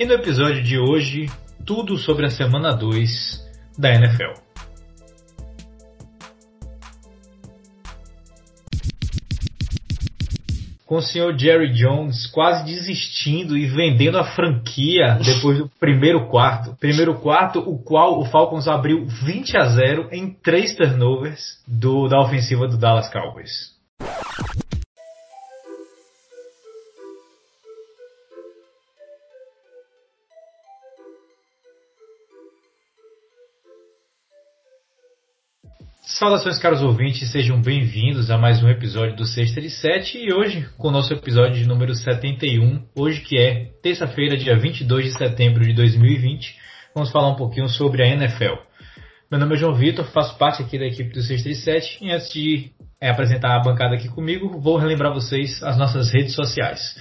[0.00, 1.26] E no episódio de hoje,
[1.66, 3.44] tudo sobre a semana 2
[3.76, 4.46] da NFL.
[10.86, 16.74] com o senhor Jerry Jones quase desistindo e vendendo a franquia depois do primeiro quarto.
[16.80, 22.18] Primeiro quarto, o qual o Falcons abriu 20 a 0 em três turnovers do, da
[22.18, 23.77] ofensiva do Dallas Cowboys.
[36.18, 40.68] Saudações, caros ouvintes, sejam bem-vindos a mais um episódio do Sexta de Sete e hoje
[40.76, 45.64] com o nosso episódio de número 71, hoje que é terça-feira, dia 22 de setembro
[45.64, 46.56] de 2020,
[46.92, 48.54] vamos falar um pouquinho sobre a NFL.
[49.30, 52.10] Meu nome é João Vitor, faço parte aqui da equipe do Sexta de Sete e
[52.10, 56.96] antes de é, apresentar a bancada aqui comigo, vou relembrar vocês as nossas redes sociais.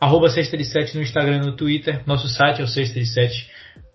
[0.00, 3.04] Arroba Sexta de Sete no Instagram e no Twitter, nosso site é o sexta de
[3.04, 3.46] sete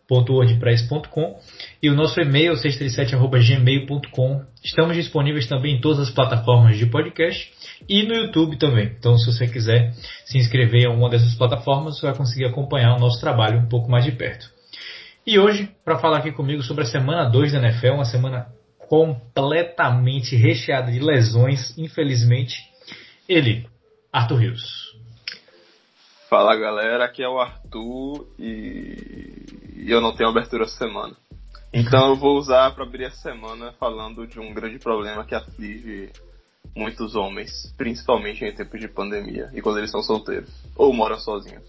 [0.09, 1.39] wordpress.com
[1.81, 4.41] e o nosso e-mail 637@gmail.com.
[4.63, 7.51] Estamos disponíveis também em todas as plataformas de podcast
[7.87, 8.93] e no YouTube também.
[8.97, 9.93] Então, se você quiser
[10.25, 13.89] se inscrever em uma dessas plataformas, você vai conseguir acompanhar o nosso trabalho um pouco
[13.89, 14.49] mais de perto.
[15.25, 18.47] E hoje, para falar aqui comigo sobre a semana 2 da NFL, uma semana
[18.87, 22.57] completamente recheada de lesões, infelizmente,
[23.27, 23.67] ele,
[24.11, 24.88] Arthur Rios.
[26.29, 31.15] Fala galera, aqui é o Arthur e eu não tenho abertura essa semana.
[31.73, 36.11] Então eu vou usar para abrir a semana falando de um grande problema que aflige
[36.75, 41.63] muitos homens, principalmente em tempos de pandemia e quando eles são solteiros ou moram sozinhos.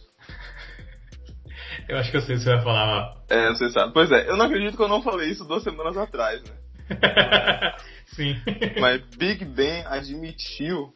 [1.89, 3.17] Eu acho que eu sei o que você vai falar.
[3.31, 3.95] É, você sabe.
[3.95, 6.55] Pois é, eu não acredito que eu não falei isso duas semanas atrás, né?
[8.15, 8.37] Sim.
[8.79, 10.93] Mas Big Ben admitiu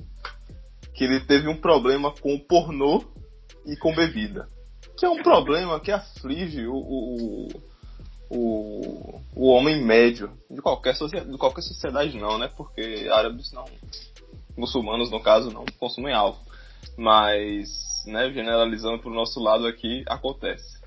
[0.94, 3.13] que ele teve um problema com o pornô
[3.66, 4.48] e com bebida.
[4.98, 7.48] Que é um problema que aflige o, o,
[8.30, 12.48] o, o homem médio de qualquer, sociedade, de qualquer sociedade não, né?
[12.56, 13.64] Porque árabes não,
[14.56, 16.44] muçulmanos no caso não consumem álcool.
[16.96, 17.68] Mas,
[18.06, 20.78] né, generalizando pro nosso lado aqui, acontece.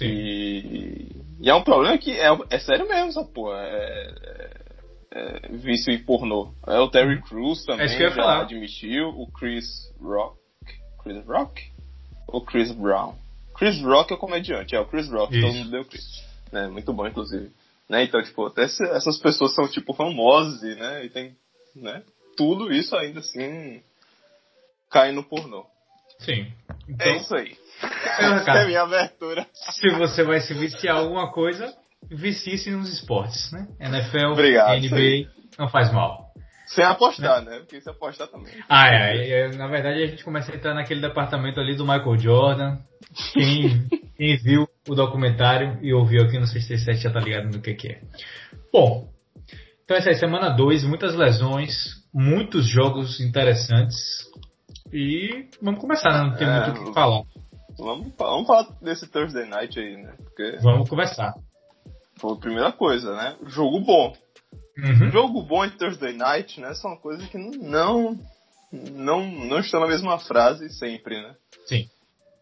[0.00, 1.08] E,
[1.40, 3.58] e, é um problema que é, é sério mesmo essa porra.
[3.58, 4.66] É, é,
[5.12, 6.52] é, vício em pornô.
[6.66, 8.42] É o Terry Crews também é já falar.
[8.42, 9.66] admitiu, o Chris
[10.00, 10.36] Rock.
[11.02, 11.75] Chris Rock?
[12.36, 13.14] O Chris Brown.
[13.54, 15.46] Chris Rock é o comediante, é o Chris Rock, Isso.
[15.46, 16.22] todo mundo deu Chris.
[16.52, 16.68] Né?
[16.68, 17.50] Muito bom, inclusive.
[17.88, 18.04] Né?
[18.04, 21.04] Então, tipo, até essas pessoas são, tipo, famosas, né?
[21.04, 21.36] E tem,
[21.74, 22.02] né?
[22.36, 23.82] Tudo isso ainda assim
[24.90, 25.64] cai no pornô.
[26.20, 26.52] Sim.
[26.88, 27.56] Então, é isso aí.
[27.82, 29.46] Essa é a minha abertura.
[29.52, 31.74] Se você vai se viciar alguma coisa,
[32.10, 33.66] vicie-se nos esportes, né?
[33.80, 36.26] NFL, Obrigado, NBA, não faz mal.
[36.66, 37.60] Sem apostar, né?
[37.60, 38.52] Porque se apostar também.
[38.68, 42.18] Ah, é, é, Na verdade, a gente começa a entrar naquele departamento ali do Michael
[42.18, 42.78] Jordan.
[43.32, 47.74] Quem, quem viu o documentário e ouviu aqui no 67 já tá ligado no que,
[47.74, 48.00] que é.
[48.72, 49.08] Bom,
[49.84, 51.72] então essa é semana 2, muitas lesões,
[52.12, 54.26] muitos jogos interessantes.
[54.92, 56.30] E vamos começar, né?
[56.30, 57.22] Não tem é, muito o que falar.
[57.78, 60.14] Vamos, vamos falar desse Thursday Night aí, né?
[60.24, 61.34] Porque vamos conversar.
[62.18, 63.36] Foi a primeira coisa, né?
[63.46, 64.16] Jogo bom.
[64.78, 65.10] Uhum.
[65.10, 66.74] Jogo bom em Thursday Night, né?
[66.74, 68.18] São coisas que não,
[68.70, 71.34] não, não estão na mesma frase sempre, né?
[71.66, 71.88] Sim.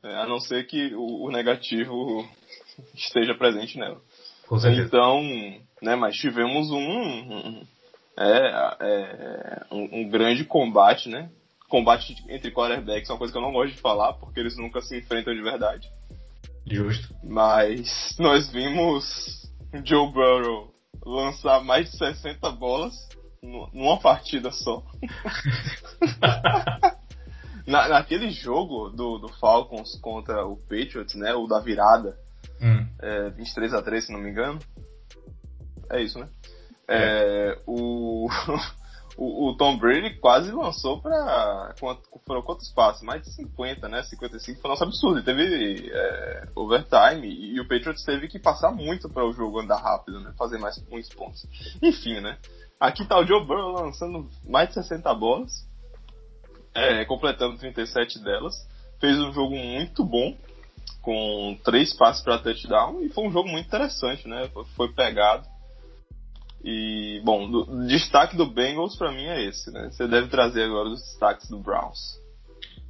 [0.03, 2.29] É, a não ser que o, o, negativo
[2.95, 4.01] esteja presente nela.
[4.49, 4.87] Com certeza.
[4.87, 5.23] Então,
[5.81, 5.95] né?
[5.95, 7.67] Mas tivemos um, um
[8.19, 11.31] é, é um, um, grande combate, né?
[11.69, 14.81] Combate entre quarterbacks é uma coisa que eu não gosto de falar, porque eles nunca
[14.81, 15.89] se enfrentam de verdade.
[16.67, 17.15] Justo.
[17.23, 19.51] Mas nós vimos
[19.85, 20.74] Joe Burrow
[21.05, 22.95] lançar mais de 60 bolas
[23.43, 24.83] numa partida só.
[27.67, 31.35] Na, naquele jogo do, do Falcons contra o Patriots, né?
[31.35, 32.19] O da virada.
[32.61, 32.87] Hum.
[33.01, 34.59] É, 23 a 3 se não me engano.
[35.91, 36.29] É isso, né?
[36.87, 36.97] É.
[36.97, 38.29] É, o,
[39.17, 41.75] o, o, Tom Brady quase lançou para
[42.27, 43.03] foram quantos passos?
[43.03, 44.03] Mais de 50, né?
[44.03, 45.19] 55 foi um absurdo.
[45.19, 49.61] Ele teve é, overtime e, e, o Patriots teve que passar muito para o jogo
[49.61, 50.33] andar rápido, né?
[50.37, 51.47] Fazer mais muitos pontos.
[51.81, 52.39] Enfim, né?
[52.81, 55.67] Aqui tá o Joe Burrow lançando mais de 60 bolas,
[56.75, 58.55] é, completando 37 delas.
[59.01, 60.37] Fez um jogo muito bom,
[61.05, 64.51] com três passes para touchdown e foi um jogo muito interessante, né?
[64.75, 65.47] Foi pegado.
[66.65, 69.91] E, bom, o destaque do Bengals para mim é esse, né?
[69.91, 71.99] Você deve trazer agora os destaques do Browns.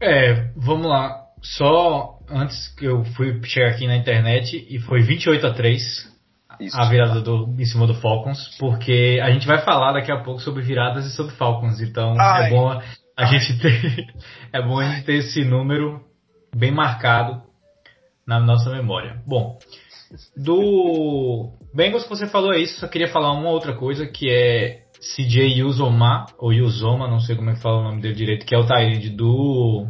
[0.00, 1.25] É, vamos lá.
[1.43, 5.82] Só antes que eu fui chegar aqui na internet e foi 28 a 3
[6.61, 6.81] Isso.
[6.81, 10.41] a virada do, em cima do Falcons, porque a gente vai falar daqui a pouco
[10.41, 12.47] sobre viradas e sobre Falcons, então Ai.
[12.47, 12.82] é bom a
[13.17, 13.26] Ai.
[13.26, 14.06] gente ter
[14.53, 16.00] é bom a gente ter esse número
[16.55, 17.43] bem marcado
[18.26, 19.21] na nossa memória.
[19.26, 19.59] Bom,
[20.37, 24.85] do Bengals que você falou é isso, só queria falar uma outra coisa que é
[25.00, 28.55] CJ Uzoma, ou Uzoma, não sei como é que fala o nome dele direito, que
[28.55, 29.87] é o Tyrande do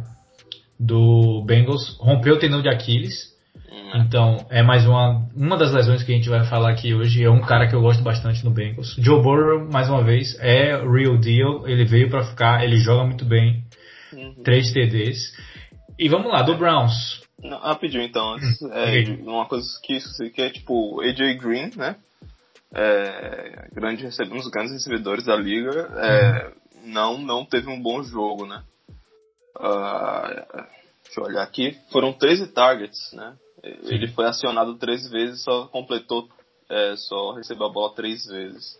[0.77, 3.33] do Bengals, rompeu o tendão de Aquiles.
[3.71, 4.01] Uhum.
[4.01, 7.23] Então, é mais uma, uma das lesões que a gente vai falar aqui hoje.
[7.23, 8.95] É um cara que eu gosto bastante no Bengals.
[8.97, 11.65] Joe Burrow, mais uma vez, é real deal.
[11.65, 13.63] Ele veio para ficar, ele joga muito bem.
[14.11, 14.43] Uhum.
[14.43, 15.31] Três TDs.
[15.97, 17.24] E vamos lá, do Browns.
[17.49, 21.95] Não, rapidinho então, antes, é, uma coisa que isso que é tipo AJ Green, né?
[22.73, 26.51] É, grande, um dos grandes recebedores da liga, é,
[26.83, 28.63] não, não teve um bom jogo, né?
[29.55, 30.65] Uh,
[31.03, 31.77] deixa eu olhar aqui.
[31.91, 33.35] Foram 13 targets, né?
[33.63, 36.29] Ele foi acionado três vezes, só completou,
[36.69, 38.77] é, só recebeu a bola três vezes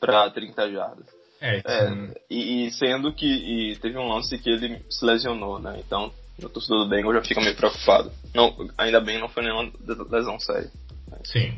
[0.00, 1.06] para 30 jardas.
[1.40, 5.80] É, é, e, e, sendo que e teve um lance que ele se lesionou, né?
[5.86, 8.10] Então o torcedor do Bengals já fica meio preocupado.
[8.34, 9.70] Não, ainda bem não foi nenhuma
[10.10, 10.70] lesão séria.
[11.24, 11.54] Sim.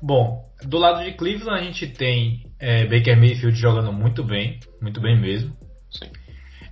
[0.00, 5.00] Bom, do lado de Cleveland a gente tem é, Baker Mayfield jogando muito bem, muito
[5.00, 5.56] bem mesmo.
[5.90, 6.10] Sim.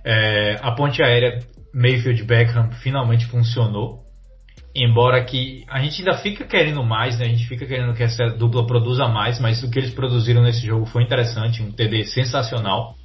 [0.05, 1.39] É, a ponte aérea
[1.73, 4.05] Mayfield Beckham finalmente funcionou.
[4.73, 7.25] Embora que a gente ainda fica querendo mais, né?
[7.25, 10.65] A gente fica querendo que essa dupla produza mais, mas o que eles produziram nesse
[10.65, 12.95] jogo foi interessante, um TD sensacional.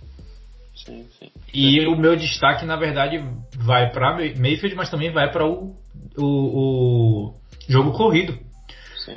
[0.85, 1.31] Sim, sim.
[1.53, 3.23] E o meu destaque, na verdade,
[3.57, 5.77] vai para Mayfield, mas também vai para o,
[6.17, 7.35] o, o,
[7.69, 8.39] jogo corrido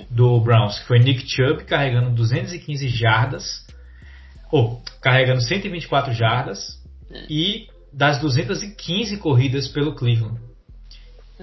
[0.10, 3.66] do Browns, que foi Nick Chubb carregando 215 jardas,
[4.52, 6.82] ou carregando 124 jardas,
[7.30, 10.40] e das 215 corridas pelo Cleveland.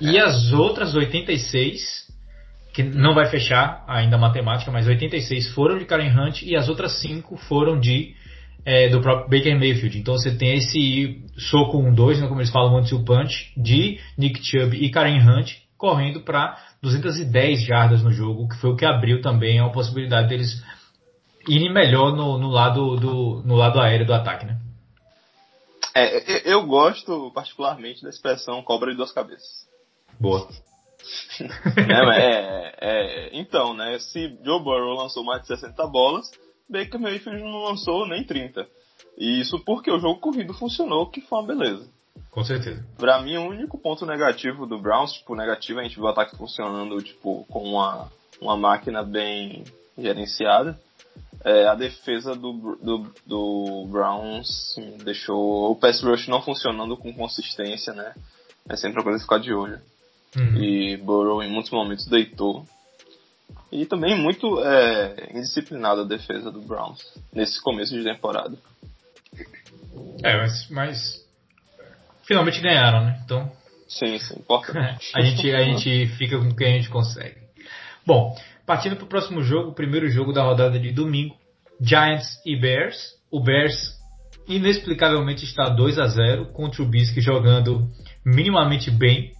[0.00, 0.20] E é.
[0.20, 2.08] as outras 86,
[2.72, 6.68] que não vai fechar ainda a matemática, mas 86 foram de Karen Hunt e as
[6.68, 8.14] outras 5 foram de
[8.64, 9.98] é, do próprio Baker Mayfield.
[9.98, 14.44] Então você tem esse soco 1-2, né, como eles falam, antes o punch, de Nick
[14.44, 19.20] Chubb e Karen Hunt correndo para 210 jardas no jogo, que foi o que abriu
[19.20, 20.62] também a possibilidade deles
[21.48, 24.58] irem melhor no, no, lado, do, no lado aéreo do ataque, né?
[25.94, 29.66] É, eu gosto particularmente da expressão cobra de duas cabeças.
[30.18, 30.48] Boa.
[31.76, 36.30] é, é, é, então, né, se Joe Burrow lançou mais de 60 bolas,
[36.72, 38.66] Baker Mayfield não lançou nem 30.
[39.18, 41.88] E isso porque o jogo corrido funcionou, que foi uma beleza.
[42.30, 42.82] Com certeza.
[42.96, 46.36] Pra mim, o único ponto negativo do Browns, tipo, negativo a gente viu o ataque
[46.36, 48.10] funcionando, tipo, com uma,
[48.40, 49.64] uma máquina bem
[49.98, 50.80] gerenciada.
[51.44, 57.92] É, a defesa do, do, do Browns deixou o pass rush não funcionando com consistência,
[57.92, 58.14] né?
[58.68, 59.80] É sempre uma coisa ficar de olho.
[60.36, 60.56] Uhum.
[60.56, 62.64] E Burrow em muitos momentos deitou.
[63.72, 67.00] E também muito é, indisciplinada a defesa do Browns
[67.32, 68.54] nesse começo de temporada.
[70.22, 71.26] É, mas, mas
[72.24, 73.20] finalmente ganharam, né?
[73.24, 73.50] Então.
[73.88, 75.10] Sim, sim, importante.
[75.16, 77.36] a, gente, a gente fica com quem a gente consegue.
[78.06, 78.36] Bom,
[78.66, 81.34] partindo para o próximo jogo, o primeiro jogo da rodada de domingo,
[81.80, 83.14] Giants e Bears.
[83.30, 83.98] O Bears
[84.46, 87.88] inexplicavelmente está 2 a 0 com o Trubisky jogando
[88.24, 89.32] minimamente bem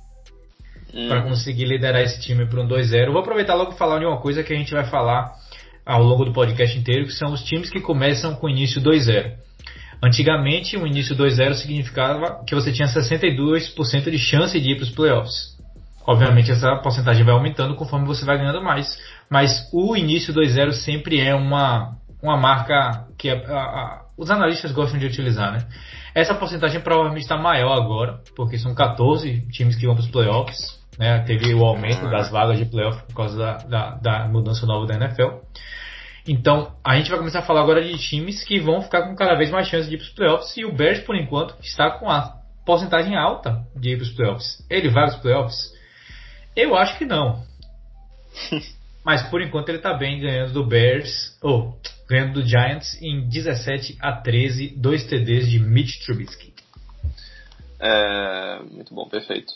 [0.92, 1.08] uhum.
[1.08, 3.10] para conseguir liderar esse time para um 2-0.
[3.12, 5.32] Vou aproveitar logo e falar de uma coisa que a gente vai falar
[5.84, 9.32] ao longo do podcast inteiro, que são os times que começam com início 2-0.
[10.02, 14.90] Antigamente, o início 2-0 significava que você tinha 62% de chance de ir para os
[14.90, 15.56] playoffs.
[16.04, 18.98] Obviamente, essa porcentagem vai aumentando conforme você vai ganhando mais,
[19.30, 24.98] mas o início 2-0 sempre é uma, uma marca que a, a, os analistas gostam
[24.98, 25.66] de utilizar, né?
[26.14, 30.71] Essa porcentagem provavelmente está maior agora, porque são 14 times que vão para os playoffs.
[30.98, 31.20] Né?
[31.20, 34.94] Teve o aumento das vagas de playoff por causa da, da, da mudança nova da
[34.94, 35.38] NFL.
[36.26, 39.34] Então, a gente vai começar a falar agora de times que vão ficar com cada
[39.34, 40.56] vez mais chances de ir para os playoffs.
[40.56, 44.66] E o Bears, por enquanto, está com a porcentagem alta de ir para os playoffs.
[44.70, 45.72] Ele vai para os playoffs?
[46.54, 47.42] Eu acho que não.
[49.04, 53.28] Mas por enquanto ele está bem ganhando do Bears, ou oh, ganhando do Giants em
[53.28, 56.52] 17 a 13, dois TDs de Mitch Trubisky.
[57.80, 59.52] É, muito bom, perfeito.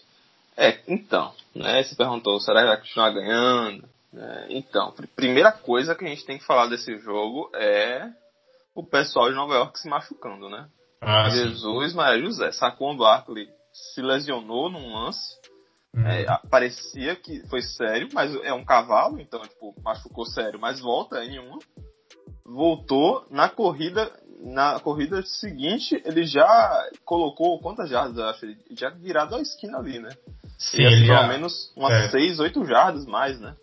[0.56, 3.88] É, então, né, você perguntou, será que vai continuar ganhando?
[4.14, 8.08] É, então, primeira coisa que a gente tem que falar desse jogo é
[8.74, 10.68] o pessoal de Nova York se machucando, né?
[11.00, 11.96] Ah, Jesus, sim.
[11.96, 15.34] Maria José, Saquon Barkley se lesionou num lance,
[15.94, 16.06] uhum.
[16.06, 21.22] é, parecia que foi sério, mas é um cavalo, então, tipo, machucou sério, mas volta
[21.22, 21.58] em uma.
[22.48, 24.10] Voltou na corrida,
[24.40, 28.44] na corrida seguinte, ele já colocou quantas jardas, eu acho?
[28.44, 30.10] Ele já virado a esquina ali, né?
[30.58, 31.26] Sim, ele pelo já...
[31.26, 32.42] menos umas 6, é.
[32.42, 33.54] 8 jardas mais, né?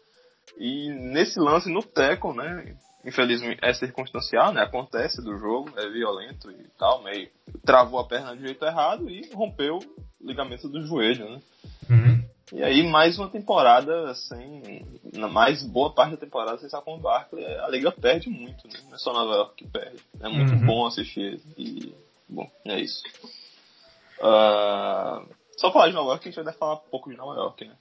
[0.58, 2.76] E nesse lance no teco, né?
[3.06, 4.62] Infelizmente é circunstancial, né?
[4.62, 7.30] Acontece do jogo, é violento e tal, meio
[7.66, 11.42] travou a perna de jeito errado e rompeu o ligamento do joelho, né?
[11.90, 12.23] Uhum.
[12.54, 14.86] E aí, mais uma temporada sem.
[15.12, 18.80] Na mais boa parte da temporada sem Saquon Barkley, a Liga perde muito, né?
[18.86, 20.00] Não é só Nova York que perde.
[20.22, 20.66] É muito uhum.
[20.68, 21.42] bom assistir.
[21.58, 21.96] E,
[22.30, 23.02] bom, é isso.
[24.20, 27.66] Uh, só falar de Nova York, a gente vai falar um pouco de Nova York,
[27.66, 27.74] né?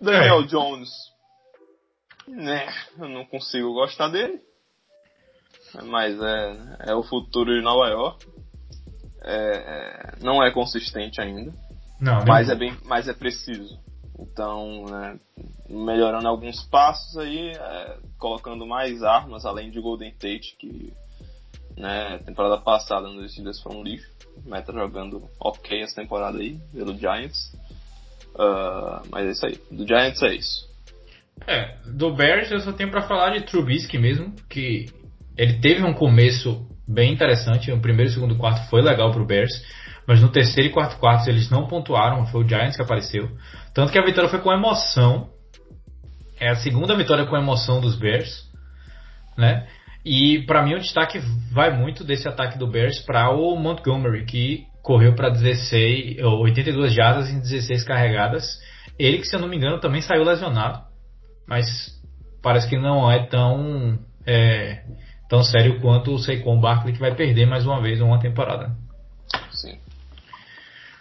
[0.00, 0.46] Daniel é.
[0.46, 0.90] Jones.
[2.26, 2.66] Né,
[2.98, 4.40] eu não consigo gostar dele.
[5.84, 8.26] Mas é, é o futuro de Nova York.
[9.22, 11.54] É, é não é consistente ainda.
[12.00, 13.78] Não, mas, é bem, mas é preciso.
[14.18, 15.18] Então, né,
[15.68, 20.92] melhorando alguns passos aí, é, colocando mais armas, além de Golden Tate, que
[21.76, 24.10] né, temporada passada nos Steelers foi um lixo.
[24.44, 27.54] Meta jogando ok essa temporada aí, pelo Giants.
[28.34, 29.60] Uh, mas é isso aí.
[29.70, 30.68] Do Giants é isso.
[31.46, 34.90] É, do Bears eu só tenho para falar de Trubisky mesmo, que
[35.36, 37.70] ele teve um começo bem interessante.
[37.70, 39.52] No primeiro e segundo quarto foi legal pro Bears,
[40.06, 43.28] mas no terceiro e quarto quarto eles não pontuaram, foi o Giants que apareceu.
[43.74, 45.28] Tanto que a vitória foi com emoção.
[46.38, 48.44] É a segunda vitória com emoção dos Bears,
[49.36, 49.66] né?
[50.04, 51.18] E para mim o destaque
[51.50, 57.28] vai muito desse ataque do Bears para o Montgomery, que correu para 16, 82 jardas
[57.28, 58.60] em 16 carregadas.
[58.96, 60.80] Ele que, se eu não me engano, também saiu lesionado,
[61.48, 61.66] mas
[62.40, 64.84] parece que não é tão é,
[65.28, 68.76] tão sério quanto o Saquon Barkley que vai perder mais uma vez uma temporada.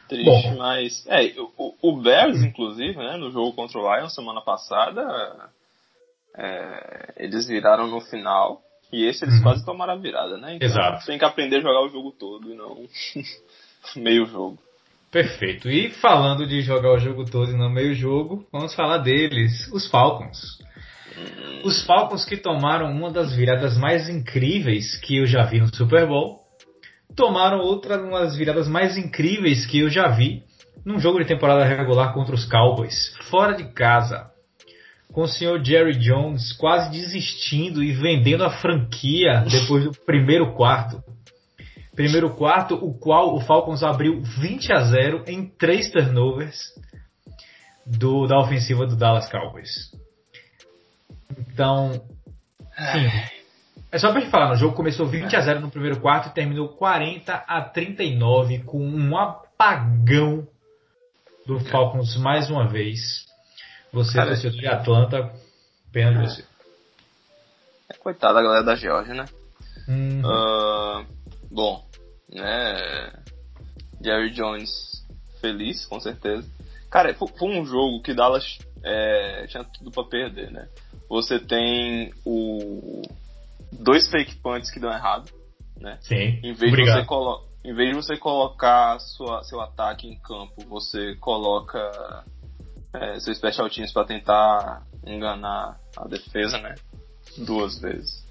[0.07, 0.57] Triste, Bom.
[0.57, 1.05] mas.
[1.07, 5.50] É, o, o Bears, inclusive, né, no jogo contra o Lions semana passada,
[6.38, 8.62] é, eles viraram no final.
[8.91, 9.43] E esse eles uhum.
[9.43, 10.55] quase tomaram a virada, né?
[10.55, 11.05] Então, Exato.
[11.05, 12.85] Tem que aprender a jogar o jogo todo e não
[13.97, 14.59] meio jogo.
[15.12, 15.69] Perfeito.
[15.69, 19.89] E falando de jogar o jogo todo e não meio jogo, vamos falar deles, os
[19.89, 20.59] Falcons.
[21.17, 21.62] Hum.
[21.63, 26.05] Os Falcons que tomaram uma das viradas mais incríveis que eu já vi no Super
[26.05, 26.45] Bowl
[27.15, 30.43] tomaram outra uma das viradas mais incríveis que eu já vi
[30.86, 34.29] num jogo de temporada regular contra os Cowboys, fora de casa.
[35.12, 41.01] Com o senhor Jerry Jones quase desistindo e vendendo a franquia depois do primeiro quarto.
[41.95, 46.60] Primeiro quarto, o qual o Falcons abriu 20 a 0 em três turnovers
[47.86, 49.91] do, da ofensiva do Dallas Cowboys.
[51.39, 51.93] Então,
[52.91, 53.10] sim,
[53.96, 56.34] é só pra gente falar, o jogo começou 20 a 0 no primeiro quarto e
[56.34, 60.46] terminou 40 a 39 com um apagão
[61.48, 63.25] do Falcons mais uma vez.
[63.94, 65.32] Você, Cara, torcedor de Atlanta,
[65.94, 66.44] pena de você.
[67.90, 69.25] É, coitada da galera da Georgia, né?
[69.88, 70.22] Uhum.
[70.25, 71.06] Uh,
[71.50, 71.88] bom,
[72.30, 73.14] né?
[74.04, 75.06] Jerry Jones
[75.40, 76.46] feliz, com certeza.
[76.92, 80.68] Cara, foi um jogo que Dallas é, tinha tudo para perder, né?
[81.08, 83.04] Você tem o
[83.79, 85.32] dois fake punts que dão errado,
[85.79, 85.98] né?
[86.01, 86.39] Sim.
[86.44, 86.96] Em vez Obrigado.
[86.96, 92.24] de você colo em vez de você colocar sua, seu ataque em campo, você coloca
[92.94, 96.75] é, seu special teams para tentar enganar a defesa, né?
[97.39, 98.24] Duas vezes.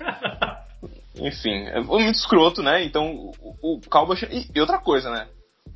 [1.16, 2.82] Enfim, é muito escroto, né?
[2.82, 4.22] Então o, o Cowboys.
[4.22, 5.28] E, e, outra coisa, né?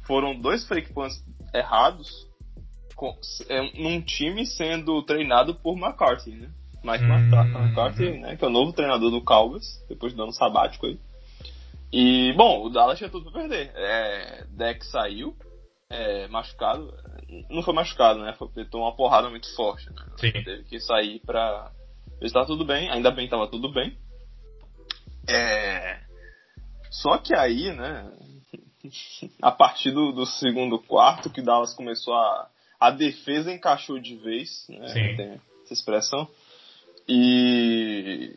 [0.06, 2.08] Foram dois fake punts errados
[2.96, 3.14] com,
[3.48, 6.50] é, num time sendo treinado por McCarthy, né?
[6.84, 7.64] Mike hum.
[7.64, 8.36] McCarthy, né?
[8.36, 10.98] Que é o novo treinador do Cowboys, depois do ano sabático aí.
[11.92, 13.70] E, bom, o Dallas tinha tudo pra perder.
[13.74, 15.36] É, Deck saiu,
[15.90, 16.92] é, machucado.
[17.50, 18.34] Não foi machucado, né?
[18.34, 19.88] Foi, tomou uma porrada muito forte.
[19.90, 19.96] Né?
[20.16, 20.32] Sim.
[20.32, 21.70] Teve que sair pra
[22.18, 22.90] ver se tá tudo bem.
[22.90, 23.96] Ainda bem tava tudo bem.
[25.28, 26.00] É...
[26.90, 28.10] Só que aí, né?
[29.40, 32.48] a partir do, do segundo quarto, que Dallas começou a.
[32.80, 34.88] A defesa encaixou de vez, né?
[34.88, 35.16] Sim.
[35.16, 36.28] Tem essa expressão.
[37.12, 38.34] E.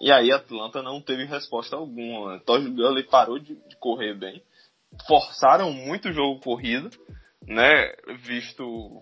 [0.00, 2.38] E aí Atlanta não teve resposta alguma.
[2.40, 4.40] Todd Gurley parou de, de, correr bem.
[5.06, 6.88] Forçaram muito o jogo corrido,
[7.42, 7.92] né?
[8.24, 9.00] Visto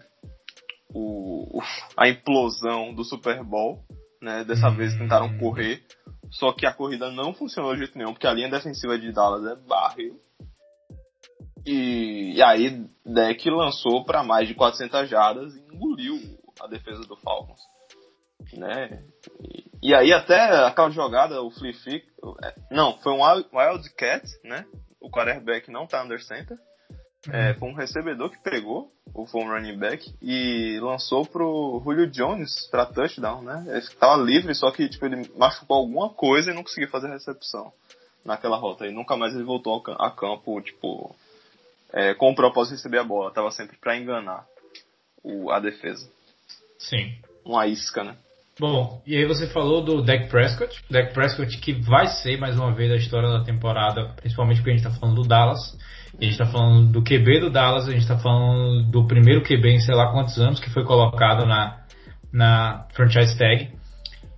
[0.92, 1.61] o,
[1.97, 3.85] a implosão do Super Bowl.
[4.23, 4.42] Né?
[4.45, 5.38] Dessa vez tentaram hum.
[5.38, 5.85] correr.
[6.30, 9.47] Só que a corrida não funcionou de jeito nenhum, porque a linha defensiva de Dallas
[9.47, 10.18] é barril.
[11.64, 16.18] E, e aí Deck lançou para mais de 400 jardas e engoliu
[16.61, 17.61] a defesa do Falcons
[18.59, 19.03] né?
[19.41, 22.07] E, e aí até aquela jogada, o flea flick,
[22.43, 24.67] é, não, foi um Wildcat, né?
[25.00, 26.59] O quarterback não tá under center.
[27.31, 27.59] É, uhum.
[27.59, 32.69] foi um recebedor que pegou, o foi um running back, e lançou pro Julio Jones
[32.71, 33.65] pra touchdown, né?
[33.69, 37.15] Ele tava livre, só que tipo, ele machucou alguma coisa e não conseguiu fazer a
[37.15, 37.73] recepção
[38.25, 38.87] naquela rota.
[38.87, 41.15] E nunca mais ele voltou a campo, tipo,
[41.93, 43.33] é, com o propósito de receber a bola.
[43.33, 44.47] Tava sempre pra enganar
[45.23, 46.09] o, a defesa.
[46.79, 47.19] Sim.
[47.45, 48.17] Uma isca, né?
[48.61, 50.83] Bom, e aí você falou do Dak Prescott.
[50.91, 54.73] Dak Prescott que vai ser mais uma vez a história da temporada, principalmente porque a
[54.75, 55.79] gente está falando do Dallas.
[56.19, 59.69] a gente está falando do QB do Dallas, a gente está falando do primeiro QB
[59.69, 61.85] em sei lá quantos anos que foi colocado na,
[62.33, 63.69] na franchise tag.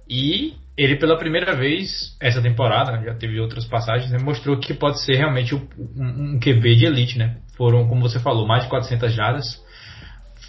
[0.07, 5.01] E ele pela primeira vez essa temporada, já teve outras passagens, né, mostrou que pode
[5.01, 7.39] ser realmente um, um, QB de elite, né?
[7.57, 9.63] Foram, como você falou, mais de 400 jardas,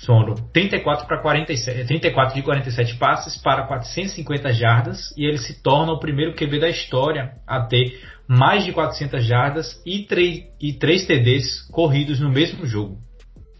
[0.05, 5.93] foram 34 para 47, 34 de 47 passes para 450 jardas e ele se torna
[5.93, 11.05] o primeiro QB da história a ter mais de 400 jardas e 3, e 3
[11.05, 12.97] TDs corridos no mesmo jogo.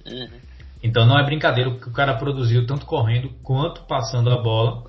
[0.06, 0.30] Uhum.
[0.84, 4.84] Então não é brincadeira o que o cara produziu tanto correndo quanto passando a bola.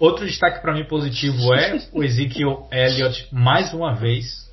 [0.00, 4.44] Outro destaque para mim positivo é o Ezekiel Elliott mais uma vez.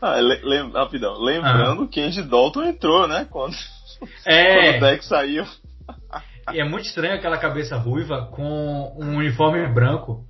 [0.00, 1.22] Ah, lem rapidão.
[1.22, 1.88] Lembrando ah.
[1.88, 3.24] que Andy Dalton entrou, né?
[3.30, 3.54] Quando
[4.26, 4.72] é.
[4.72, 5.44] Quando o deck saiu.
[6.52, 10.24] E é muito estranho aquela cabeça ruiva com um uniforme branco.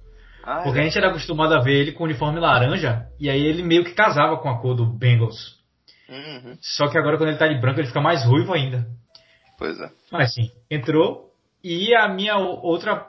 [0.44, 0.82] Ah, porque é.
[0.82, 3.94] a gente era acostumado a ver ele com uniforme laranja e aí ele meio que
[3.94, 5.60] casava com a cor do Bengals.
[6.08, 6.58] Uhum.
[6.60, 8.86] Só que agora quando ele tá de branco ele fica mais ruivo ainda.
[9.56, 9.88] Pois é.
[10.10, 11.30] Mas sim, entrou.
[11.62, 13.06] E a minha outra,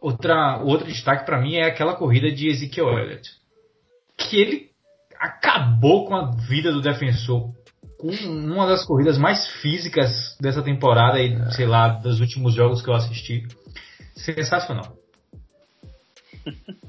[0.00, 3.30] outra outro destaque para mim é aquela corrida de Ezekiel Elliott.
[4.18, 4.70] Que ele
[5.18, 7.50] acabou com a vida do defensor
[8.26, 11.50] uma das corridas mais físicas dessa temporada e, é.
[11.52, 13.46] sei lá, dos últimos jogos que eu assisti.
[14.14, 14.94] Sensacional.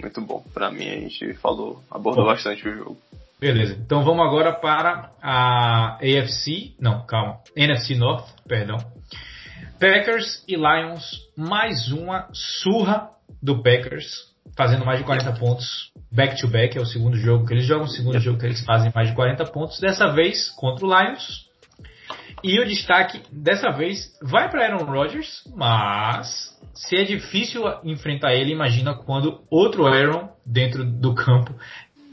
[0.00, 0.42] Muito bom.
[0.54, 2.30] Pra mim, a gente falou, abordou bom.
[2.30, 2.96] bastante o jogo.
[3.38, 3.74] Beleza.
[3.74, 6.74] Então vamos agora para a AFC.
[6.80, 7.40] Não, calma.
[7.54, 8.78] NFC North, perdão.
[9.78, 11.28] Packers e Lions.
[11.36, 13.10] Mais uma surra
[13.42, 17.84] do Packers fazendo mais de 40 pontos back-to-back, é o segundo jogo que eles jogam,
[17.84, 21.48] o segundo jogo que eles fazem mais de 40 pontos, dessa vez contra o Lions.
[22.42, 28.52] E o destaque dessa vez vai para Aaron Rodgers, mas se é difícil enfrentar ele,
[28.52, 31.54] imagina quando outro Aaron dentro do campo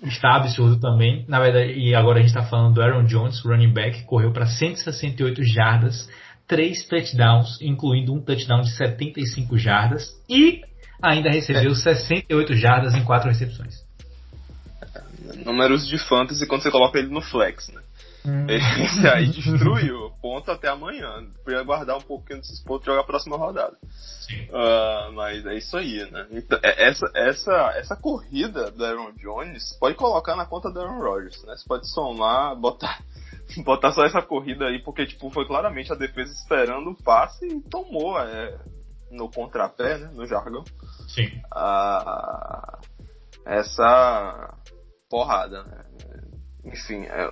[0.03, 1.25] está absurdo também.
[1.27, 4.45] Na verdade, e agora a gente está falando do Aaron Jones, running back, correu para
[4.45, 6.09] 168 jardas,
[6.47, 10.61] 3 touchdowns, incluindo um touchdown de 75 jardas e
[11.01, 11.75] ainda recebeu é.
[11.75, 13.85] 68 jardas em 4 recepções.
[15.45, 17.81] Números de fantasy quando você coloca ele no flex, né?
[18.25, 18.45] Hum.
[18.49, 20.11] Esse aí destruiu.
[20.21, 21.25] Ponto até amanhã.
[21.43, 23.77] Podia guardar um pouquinho desses pontos e jogar a próxima rodada.
[24.49, 26.27] Uh, mas é isso aí, né?
[26.31, 30.99] Então, é, essa, essa, essa corrida do Aaron Jones pode colocar na conta do Aaron
[30.99, 31.55] Rodgers, né?
[31.55, 32.99] Você pode somar, botar,
[33.63, 37.61] botar só essa corrida aí, porque tipo, foi claramente a defesa esperando o passe e
[37.61, 38.19] tomou.
[38.19, 38.57] É,
[39.11, 40.63] no contrapé, né, no jargão.
[41.07, 41.29] Sim.
[41.53, 42.79] Ah,
[43.45, 44.57] essa
[45.09, 45.85] porrada, né?
[46.65, 47.29] Enfim, é,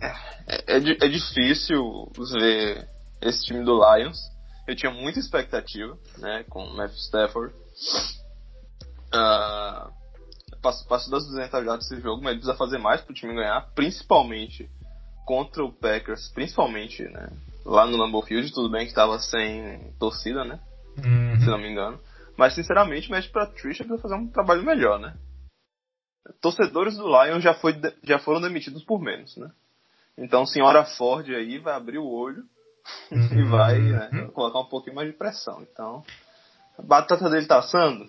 [0.00, 2.88] é, é, é, difícil ver
[3.20, 4.18] esse time do Lions.
[4.66, 7.54] Eu tinha muita expectativa, né, com o Matthew Stafford.
[9.12, 9.90] Ah,
[10.62, 13.34] passo, passo das 200 já desse jogo, mas ele precisa fazer mais para o time
[13.34, 14.70] ganhar, principalmente
[15.26, 17.28] contra o Packers, principalmente, né,
[17.64, 20.60] lá no Lambeau Field, tudo bem que estava sem torcida, né,
[20.98, 21.40] uhum.
[21.40, 21.98] se não me engano.
[22.36, 25.14] Mas, sinceramente, o Matt Patricia precisa fazer um trabalho melhor, né?
[26.40, 27.74] Torcedores do Lions já, foi,
[28.04, 29.50] já foram demitidos por menos, né?
[30.16, 32.42] Então, senhora Ford aí vai abrir o olho
[33.10, 33.40] uhum.
[33.40, 35.62] e vai né, colocar um pouquinho mais de pressão.
[35.62, 36.02] Então,
[36.78, 38.08] a batata dele tá assando?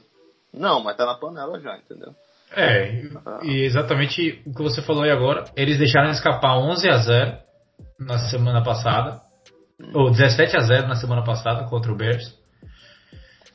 [0.53, 2.13] Não, mas tá na panela já, entendeu?
[2.55, 3.01] É,
[3.41, 7.37] e exatamente o que você falou aí agora, eles deixaram escapar 11 a 0
[7.99, 9.19] na semana passada,
[9.93, 12.37] ou 17 a 0 na semana passada contra o Bears.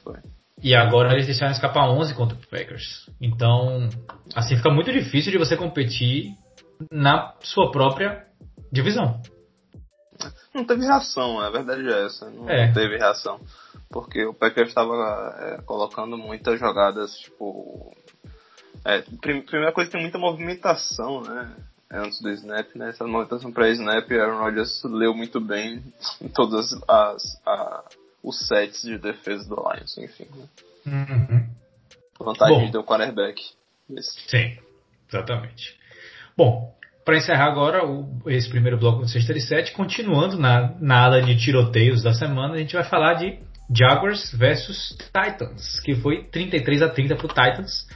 [0.03, 0.17] Foi.
[0.63, 3.09] E agora eles deixaram escapar 11 contra o Packers.
[3.21, 3.89] Então,
[4.35, 6.35] assim fica muito difícil de você competir
[6.91, 8.27] na sua própria
[8.73, 9.21] divisão.
[10.55, 12.29] Não teve reação, a verdade é essa.
[12.31, 12.73] Não é.
[12.73, 13.41] teve reação.
[13.91, 17.95] Porque o Packers estava é, colocando muitas jogadas, tipo.
[18.85, 21.55] É, primeira coisa, tem muita movimentação, né?
[21.91, 22.91] Antes do snap, né?
[22.91, 25.83] Essa movimentação para snap, Aaron Rodgers leu muito bem
[26.35, 30.27] todas as, as, os sets de defesa do Lions, enfim.
[30.87, 31.49] Uhum.
[32.21, 33.43] Vantagem do quarterback.
[34.29, 34.59] Sim,
[35.09, 35.77] exatamente.
[36.37, 41.37] Bom, para encerrar agora o, esse primeiro bloco do 637, continuando na, na ala de
[41.37, 43.39] tiroteios da semana, a gente vai falar de
[43.75, 47.87] Jaguars versus Titans, que foi 33 a 30 para o Titans.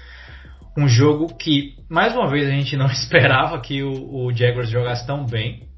[0.77, 5.07] Um jogo que, mais uma vez, a gente não esperava que o, o Jaguars jogasse
[5.07, 5.69] tão bem.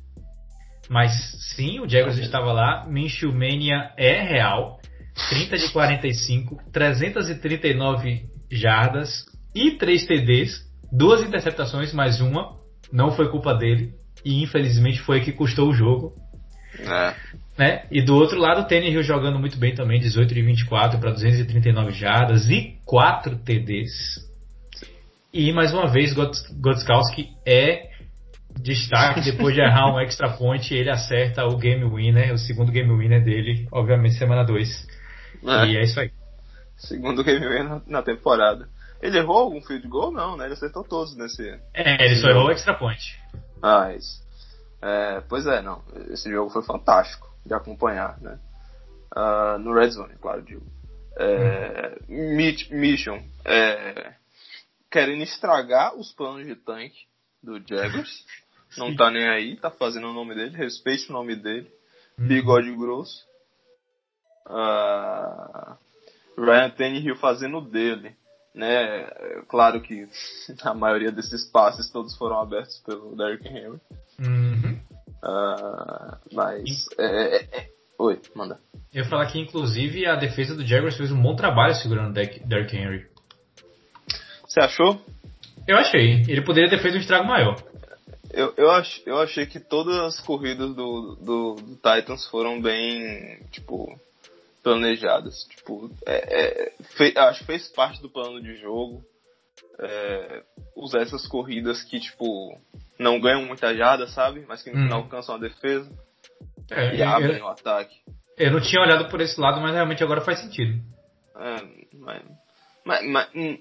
[0.89, 1.13] Mas
[1.55, 2.87] sim, o Jaguars estava lá.
[2.87, 4.81] Minshew Mania é real.
[5.31, 12.57] 30 de 45, 339 jardas e 3 TDs, duas interceptações mais uma.
[12.93, 13.95] Não foi culpa dele
[14.25, 16.15] e infelizmente foi que custou o jogo.
[16.81, 17.15] É.
[17.57, 17.87] Né?
[17.91, 21.93] E do outro lado, o Tannehill jogando muito bem também, 18 de 24 para 239
[21.93, 23.93] jardas e 4 TDs.
[25.33, 27.91] E mais uma vez, Gotskowski é
[28.65, 32.91] destaque depois de errar um extra point, ele acerta o game winner, o segundo game
[32.91, 34.89] winner dele, obviamente semana 2.
[35.45, 35.67] É.
[35.67, 36.11] E é isso aí.
[36.77, 38.67] Segundo game winner na temporada.
[39.03, 40.11] Ele errou algum field goal?
[40.11, 40.47] Não, né?
[40.47, 41.47] Ele acertou todos nesse.
[41.75, 43.21] É, ele só errou o extra point.
[43.63, 44.25] Ah, isso.
[44.81, 45.83] É, pois é, não.
[46.11, 48.39] Esse jogo foi fantástico de acompanhar, né?
[49.15, 50.65] Uh, no Red Zone, claro, digo.
[51.17, 52.37] É, hum.
[52.71, 54.15] Mission é,
[54.91, 57.07] querendo estragar os planos de tanque
[57.43, 58.25] do Jaguars.
[58.77, 61.71] Não tá nem aí, tá fazendo o nome dele, respeite o nome dele.
[62.19, 62.27] Hum.
[62.27, 63.25] Bigode grosso.
[64.47, 65.77] Uh,
[66.39, 68.15] Ryan Tannehill fazendo dele.
[68.55, 69.05] Né?
[69.49, 70.07] Claro que
[70.63, 73.81] a maioria desses passes todos foram abertos pelo Derrick Henry.
[74.21, 74.81] Uhum.
[75.23, 76.87] Uh, mas.
[76.99, 78.59] É, é, é, Oi, manda.
[78.93, 82.13] Eu ia falar que, inclusive, a defesa do Jaguars fez um bom trabalho segurando o
[82.13, 83.07] Derrick Henry.
[84.47, 85.01] Você achou?
[85.67, 86.23] Eu achei.
[86.29, 87.57] Ele poderia ter feito um estrago maior.
[88.37, 93.41] Eu, eu, ach, eu achei que todas as corridas do, do, do Titans foram bem,
[93.51, 93.99] tipo,
[94.63, 95.45] planejadas.
[95.45, 99.05] Tipo, é, é, fe, acho que fez parte do plano de jogo.
[99.79, 100.43] É,
[100.77, 102.59] usar essas corridas que, tipo,
[102.99, 104.45] não ganham muita jada, sabe?
[104.49, 104.83] Mas que no hum.
[104.85, 105.91] final alcançam a defesa.
[106.71, 107.95] É, e abrem eu, o ataque.
[108.37, 110.81] Eu não tinha olhado por esse lado, mas realmente agora faz sentido.
[111.37, 111.57] É,
[111.93, 112.23] mas,
[112.85, 113.59] mas, mas hum,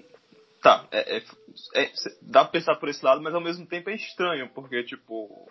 [0.64, 1.22] tá, é, é,
[1.74, 1.90] é,
[2.22, 5.46] dá pra pensar por esse lado, mas ao mesmo tempo é estranho, porque, tipo,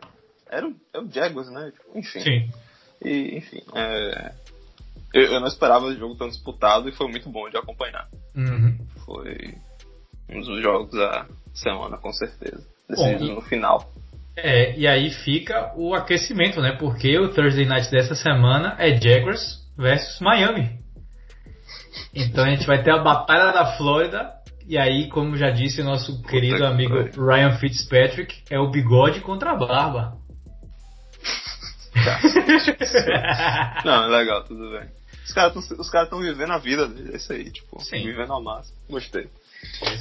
[0.50, 1.72] era o, é o Jaguars, né?
[1.72, 2.20] Tipo, enfim.
[2.20, 2.52] Sim.
[3.06, 4.34] E, enfim, é,
[5.14, 8.08] eu, eu, não esperava o jogo tão disputado e foi muito bom de acompanhar.
[8.36, 8.76] Uhum.
[9.06, 9.56] Foi
[10.30, 12.66] um dos jogos da semana, com certeza.
[12.90, 13.92] Decidido no final.
[14.36, 16.76] É, e aí fica o aquecimento, né?
[16.80, 20.80] Porque o Thursday Night dessa semana é Jaguars versus Miami.
[22.16, 24.43] Então a gente vai ter a Batalha da Flórida.
[24.68, 28.70] E aí, como já disse o nosso Puta querido que amigo Ryan Fitzpatrick, é o
[28.70, 30.18] bigode contra a barba.
[33.86, 34.90] Não, é legal, tudo bem.
[35.26, 38.04] Os caras estão cara vivendo a vida deles, é isso aí, tipo, Sim.
[38.04, 38.78] vivendo ao máximo.
[38.90, 39.30] Gostei.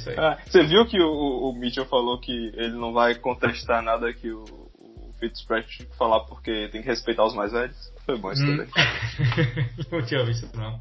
[0.07, 0.19] É.
[0.19, 4.29] Ah, você viu que o, o Mitchell falou que ele não vai contestar nada que
[4.29, 7.77] o, o Fitzpatrick falar porque tem que respeitar os mais velhos?
[8.05, 8.57] Foi bom isso hum.
[8.57, 8.67] também.
[9.91, 10.79] não tinha visto não.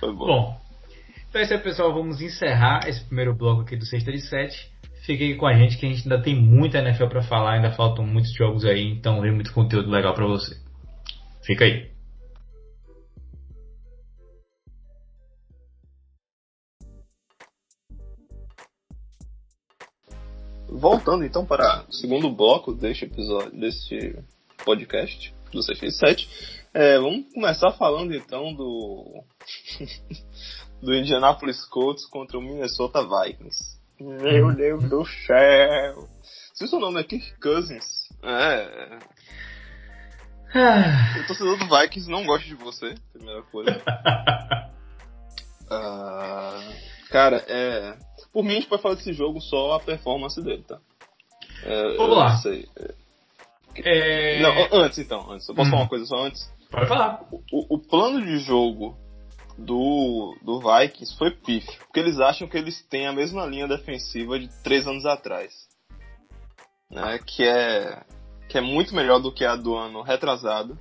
[0.00, 0.26] Foi bom.
[0.26, 0.60] Bom,
[1.30, 1.94] então é isso aí, pessoal.
[1.94, 4.68] Vamos encerrar esse primeiro bloco aqui do Sexta de 7.
[5.06, 8.04] Fique com a gente que a gente ainda tem muita NFL para falar, ainda faltam
[8.04, 10.56] muitos jogos aí, então vem muito conteúdo legal para você.
[11.42, 11.88] Fica aí.
[20.68, 24.18] Voltando então para o segundo bloco deste episódio, deste
[24.64, 26.28] podcast do 667,
[26.74, 29.22] é, vamos começar falando então do
[30.82, 33.78] do Indianapolis Colts contra o Minnesota Vikings.
[34.00, 34.54] Meu uhum.
[34.54, 36.08] Deus do céu!
[36.54, 38.98] Se o seu nome é Kirk Cousins, é.
[40.54, 41.20] Ah.
[41.22, 43.70] O torcedor do Vikings não gosta de você, primeira coisa.
[45.70, 46.74] uh,
[47.10, 47.96] cara, é
[48.32, 50.78] por mim, a gente pode falar desse jogo só a performance dele, tá?
[51.64, 52.36] É, Vamos lá.
[52.36, 52.68] Sei.
[53.76, 54.40] É...
[54.40, 55.48] Não, antes então, antes.
[55.48, 55.70] Eu posso hum.
[55.72, 56.52] falar uma coisa só antes?
[56.70, 57.24] Pode falar.
[57.32, 58.96] O, o, plano de jogo
[59.58, 64.38] do, do Vikings foi pífio, porque eles acham que eles têm a mesma linha defensiva
[64.38, 65.68] de três anos atrás.
[66.90, 68.02] Né, que, é,
[68.48, 70.76] que é muito melhor do que a do ano retrasado,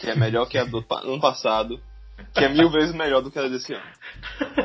[0.00, 1.80] que é melhor que a do ano passado,
[2.32, 3.92] que é mil vezes melhor do que a desse ano.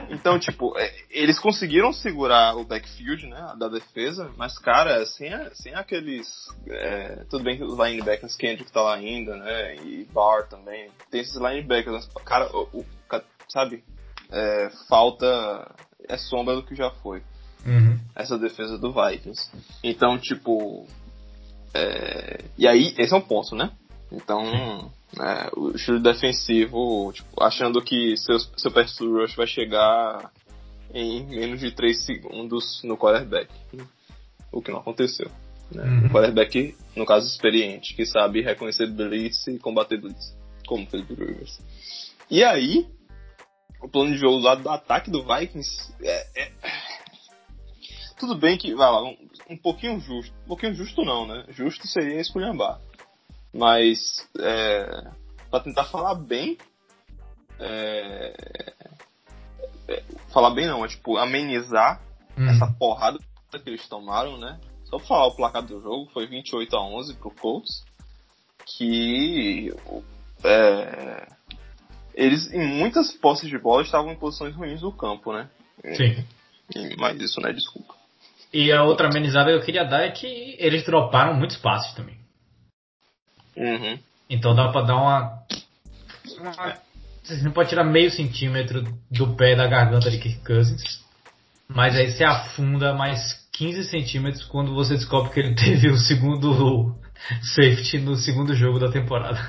[0.10, 5.76] Então, tipo, é, eles conseguiram segurar o backfield, né, da defesa, mas, cara, sem, sem
[5.76, 6.28] aqueles...
[6.68, 11.22] É, tudo bem que os linebackers, Kendrick tá lá ainda, né, e Barr também, tem
[11.22, 12.86] esses linebackers, cara, o, o
[13.50, 13.84] sabe,
[14.32, 15.76] é, falta,
[16.08, 17.22] é sombra do que já foi.
[17.66, 18.00] Uhum.
[18.16, 19.52] Essa defesa do Vikings.
[19.84, 20.86] Então, tipo...
[21.74, 23.72] É, e aí, esse é um ponto, né?
[24.12, 30.32] Então, é, o estilo defensivo, tipo, achando que seu, seu pass rush vai chegar
[30.94, 33.50] em menos de 3 segundos no quarterback.
[34.52, 35.30] O que não aconteceu.
[35.72, 35.84] Né?
[35.84, 36.06] Uhum.
[36.06, 40.36] Um quarterback, no caso, experiente, que sabe reconhecer blitz e combater blitz,
[40.66, 41.60] como Felipe Rivers.
[42.30, 42.88] E aí,
[43.82, 46.52] o plano de jogo do ataque do Vikings é, é...
[48.18, 49.18] Tudo bem que, vai lá, um,
[49.50, 50.34] um pouquinho justo.
[50.44, 51.46] Um pouquinho justo não, né?
[51.50, 52.80] Justo seria esculhambar.
[53.54, 55.10] Mas, é,
[55.50, 56.58] para tentar falar bem,
[57.60, 58.34] é,
[59.88, 62.02] é, falar bem não, é tipo, amenizar
[62.38, 62.50] hum.
[62.50, 63.18] essa porrada
[63.52, 64.60] que eles tomaram, né?
[64.86, 67.86] Só pra falar o placar do jogo, foi 28 a 11 pro Colts,
[68.66, 69.74] que
[70.44, 71.28] é,
[72.20, 75.48] eles em muitas posses de bola estavam em posições ruins do campo, né?
[75.96, 76.26] Sim.
[76.76, 77.96] E, mas isso não é desculpa.
[78.52, 82.18] E a outra amenizada que eu queria dar é que eles droparam muitos passes também.
[83.56, 83.98] Uhum.
[84.30, 85.44] Então dá pra dar uma.
[86.40, 86.78] uma
[87.24, 90.82] você não pode tirar meio centímetro do pé da garganta de Kirk Cousins.
[91.70, 96.96] Mas aí você afunda mais 15 centímetros quando você descobre que ele teve o segundo
[97.42, 99.40] safety no segundo jogo da temporada.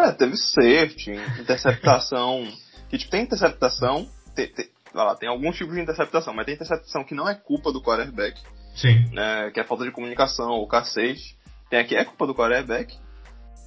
[0.00, 2.48] É, teve safety, interceptação.
[2.88, 7.04] que tipo, tem interceptação, tem, tem, lá, tem alguns tipos de interceptação, mas tem interceptação
[7.04, 8.40] que não é culpa do quarterback.
[8.74, 9.10] Sim.
[9.12, 11.36] Né, que é falta de comunicação, ou cacete.
[11.68, 12.96] Tem aqui é culpa do quarterback.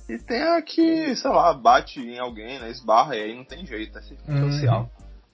[0.09, 3.65] E tem a que, sei lá, bate em alguém, né, esbarra, e aí não tem
[3.65, 4.81] jeito, é circunstancial.
[4.81, 4.89] Uhum.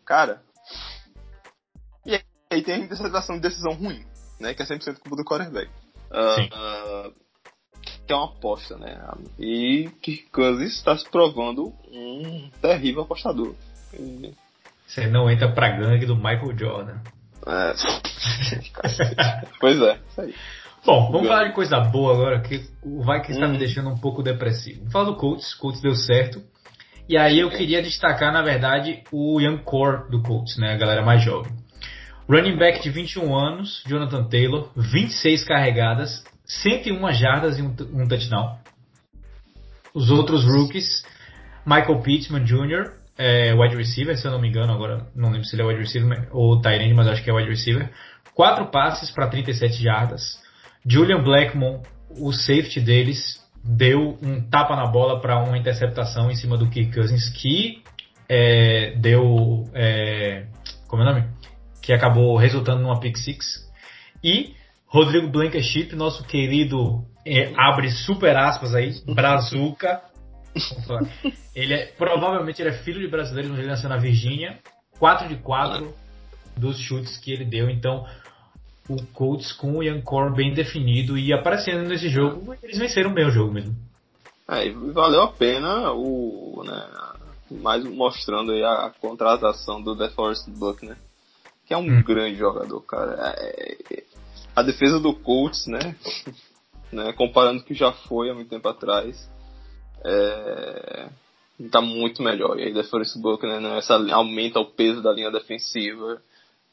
[0.05, 0.41] Cara.
[2.05, 4.05] E aí tem a interceptação de decisão ruim,
[4.39, 5.71] né, que é 100% culpa do quarterback.
[6.11, 7.13] Uh, uh,
[8.11, 8.99] é uma aposta, né?
[9.37, 13.55] E que Cousins está se provando um terrível apostador.
[14.85, 16.97] Você não entra pra gangue do Michael Jordan.
[17.45, 17.73] É.
[19.59, 20.35] pois é, isso aí.
[20.85, 23.51] Bom, vamos falar de coisa boa agora, que o Vikings está hum.
[23.51, 24.79] me deixando um pouco depressivo.
[24.79, 26.41] Vamos falar do Colts, Colts deu certo.
[27.07, 30.73] E aí eu queria destacar, na verdade, o Young Core do Colts, né?
[30.73, 31.51] A galera mais jovem.
[32.29, 38.57] Running back de 21 anos, Jonathan Taylor, 26 carregadas, 101 jardas e um, um touchdown.
[39.93, 41.05] Os outros rookies,
[41.65, 45.55] Michael Pittman Jr., é, wide receiver, se eu não me engano, agora não lembro se
[45.55, 47.91] ele é wide receiver ou tight end, mas acho que é wide receiver.
[48.33, 50.39] Quatro passes para 37 jardas.
[50.85, 51.83] Julian Blackmon,
[52.17, 56.93] o safety deles, deu um tapa na bola para uma interceptação em cima do Kirk
[56.93, 57.83] Cousins, que
[58.27, 59.69] é, deu.
[59.73, 60.45] É,
[60.87, 61.27] como é o nome?
[61.81, 63.69] Que acabou resultando numa pick six.
[64.23, 64.55] E
[64.89, 70.01] Rodrigo Blankenship, nosso querido, é, abre super aspas aí, Brazuca.
[71.55, 74.59] ele é, provavelmente ele é filho de brasileiro, ele nasceu na Virgínia.
[74.97, 75.93] 4 de 4
[76.57, 77.69] dos chutes que ele deu.
[77.69, 78.05] Então,
[78.89, 80.01] o Colts com o Ian
[80.35, 83.75] bem definido e aparecendo nesse jogo, eles venceram bem o jogo mesmo.
[84.49, 86.89] É, valeu a pena o, né,
[87.51, 90.97] mais mostrando aí a contratação do DeForest Buckner,
[91.67, 92.01] que é um hum.
[92.01, 93.35] grande jogador, cara.
[93.37, 94.03] É, é,
[94.59, 95.95] a defesa do Colts, né,
[96.91, 99.29] né, comparando o que já foi há muito tempo atrás,
[100.03, 101.09] é,
[101.71, 102.59] tá muito melhor.
[102.59, 106.21] E aí DeForest Buckner, né, essa, aumenta o peso da linha defensiva,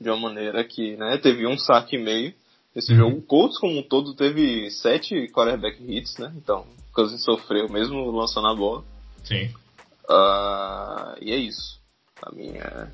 [0.00, 2.34] de uma maneira que, né, teve um saque e meio
[2.74, 2.98] nesse uhum.
[2.98, 3.18] jogo.
[3.18, 6.30] O Colts como um todo teve sete quarterback hits, né?
[6.36, 8.84] Então, Cousins sofreu mesmo lançando a bola.
[9.24, 9.46] Sim.
[10.04, 11.80] Uh, e é isso.
[12.22, 12.92] A minha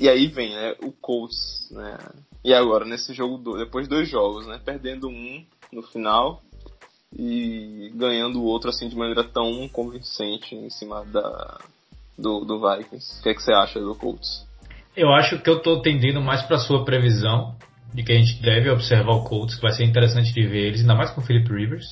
[0.00, 1.98] e aí vem, né, o Colts, né?
[2.44, 6.42] E agora nesse jogo depois dois jogos, né, perdendo um no final
[7.16, 11.58] e ganhando o outro assim de maneira tão convincente em cima da
[12.16, 13.20] do, do Vikings.
[13.20, 14.46] O que, é que você acha do Colts?
[14.96, 17.56] Eu acho que eu estou tendendo mais para sua previsão
[17.94, 20.80] de que a gente deve observar o Colts, que vai ser interessante de ver eles,
[20.80, 21.86] ainda mais com o Philip Rivers.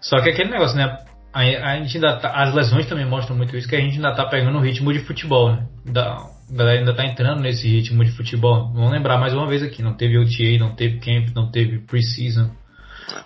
[0.00, 1.04] Só que aquele negócio, né?
[1.32, 4.14] A, a gente ainda tá, as lesões também mostram muito isso, que a gente ainda
[4.14, 5.66] tá pegando o ritmo de futebol, né?
[5.84, 8.72] Da, a galera ainda tá entrando nesse ritmo de futebol.
[8.72, 12.50] Vamos lembrar mais uma vez aqui, não teve OTA, não teve camp, não teve preseason.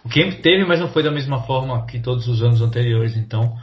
[0.05, 3.57] O camp teve, mas não foi da mesma forma que todos os anos anteriores, então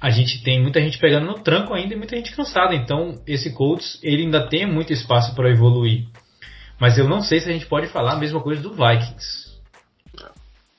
[0.00, 2.74] a gente tem muita gente pegando no tranco ainda e muita gente cansada.
[2.74, 6.06] Então, esse Colts, ele ainda tem muito espaço para evoluir.
[6.78, 9.44] Mas eu não sei se a gente pode falar a mesma coisa do Vikings.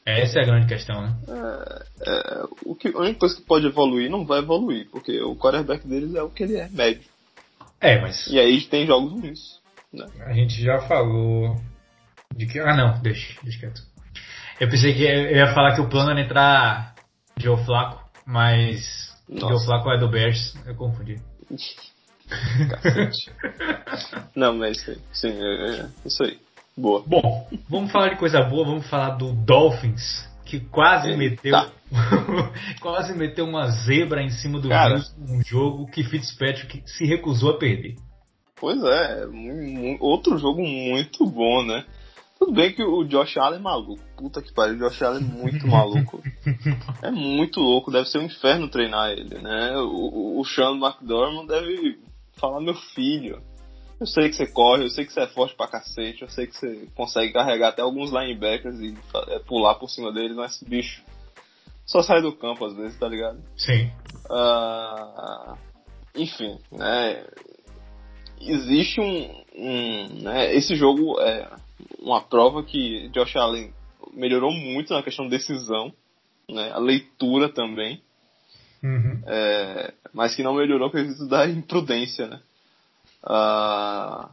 [0.05, 1.15] Essa é a grande questão, né?
[1.27, 5.35] É, é, o que, a única coisa que pode evoluir não vai evoluir, porque o
[5.35, 7.14] quarterback deles é o que ele é, médio.
[7.79, 8.27] É, mas.
[8.27, 9.39] E aí tem jogos ruins.
[9.93, 10.05] Né?
[10.25, 11.55] A gente já falou
[12.35, 12.59] de que.
[12.59, 13.81] Ah, não, deixa, deixa quieto.
[14.59, 16.95] Eu pensei que eu ia falar que o plano era entrar
[17.37, 19.53] Joe Flaco, mas nossa.
[19.53, 21.19] Joe Flacco é do Bears, eu confundi.
[22.69, 23.31] Cacete.
[24.35, 24.77] Não, mas
[25.11, 26.39] sim, é, é, isso aí.
[26.77, 27.03] Boa.
[27.05, 30.27] Bom, vamos falar de coisa boa, vamos falar do Dolphins,
[30.59, 31.17] que quase Eita.
[31.17, 31.75] meteu
[32.81, 37.57] quase meteu uma zebra em cima do Cara, um jogo que Fitzpatrick se recusou a
[37.57, 37.95] perder.
[38.55, 39.25] Pois é,
[39.99, 41.85] outro jogo muito bom, né?
[42.39, 44.01] Tudo bem que o Josh Allen é maluco.
[44.17, 46.21] Puta que pariu, o Josh Allen é muito maluco.
[47.01, 49.77] é muito louco, deve ser um inferno treinar ele, né?
[49.77, 51.99] O, o Sean McDormand deve
[52.37, 53.41] falar, meu filho.
[53.99, 56.47] Eu sei que você corre, eu sei que você é forte pra cacete, eu sei
[56.47, 58.95] que você consegue carregar até alguns linebackers e
[59.29, 61.01] é, pular por cima deles, mas bicho,
[61.85, 63.41] só sai do campo às vezes, tá ligado?
[63.55, 63.89] Sim.
[64.29, 65.57] Uh,
[66.15, 67.25] enfim, né?
[68.41, 70.53] Existe um, um né?
[70.53, 71.49] Esse jogo é
[71.99, 73.73] uma prova que Josh Allen
[74.13, 75.93] melhorou muito na questão de decisão,
[76.49, 76.71] né?
[76.73, 78.01] A leitura também.
[78.83, 79.21] Uhum.
[79.25, 82.41] É, mas que não melhorou por causa da imprudência, né?
[83.25, 84.29] Uh,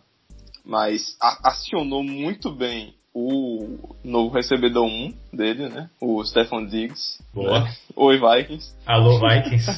[0.64, 5.90] mas a, acionou muito bem o novo recebedor 1 dele, né?
[6.00, 7.22] O Stefan Diggs.
[7.32, 7.60] Boa.
[7.60, 7.74] Né?
[7.94, 8.74] Oi, Vikings.
[8.86, 9.70] Alô, Vikings.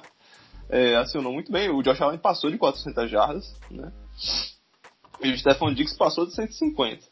[0.68, 1.70] é, acionou muito bem.
[1.70, 3.92] O Josh Allen passou de 400 jardas, né?
[5.22, 7.04] E o Stefan Diggs passou de 150.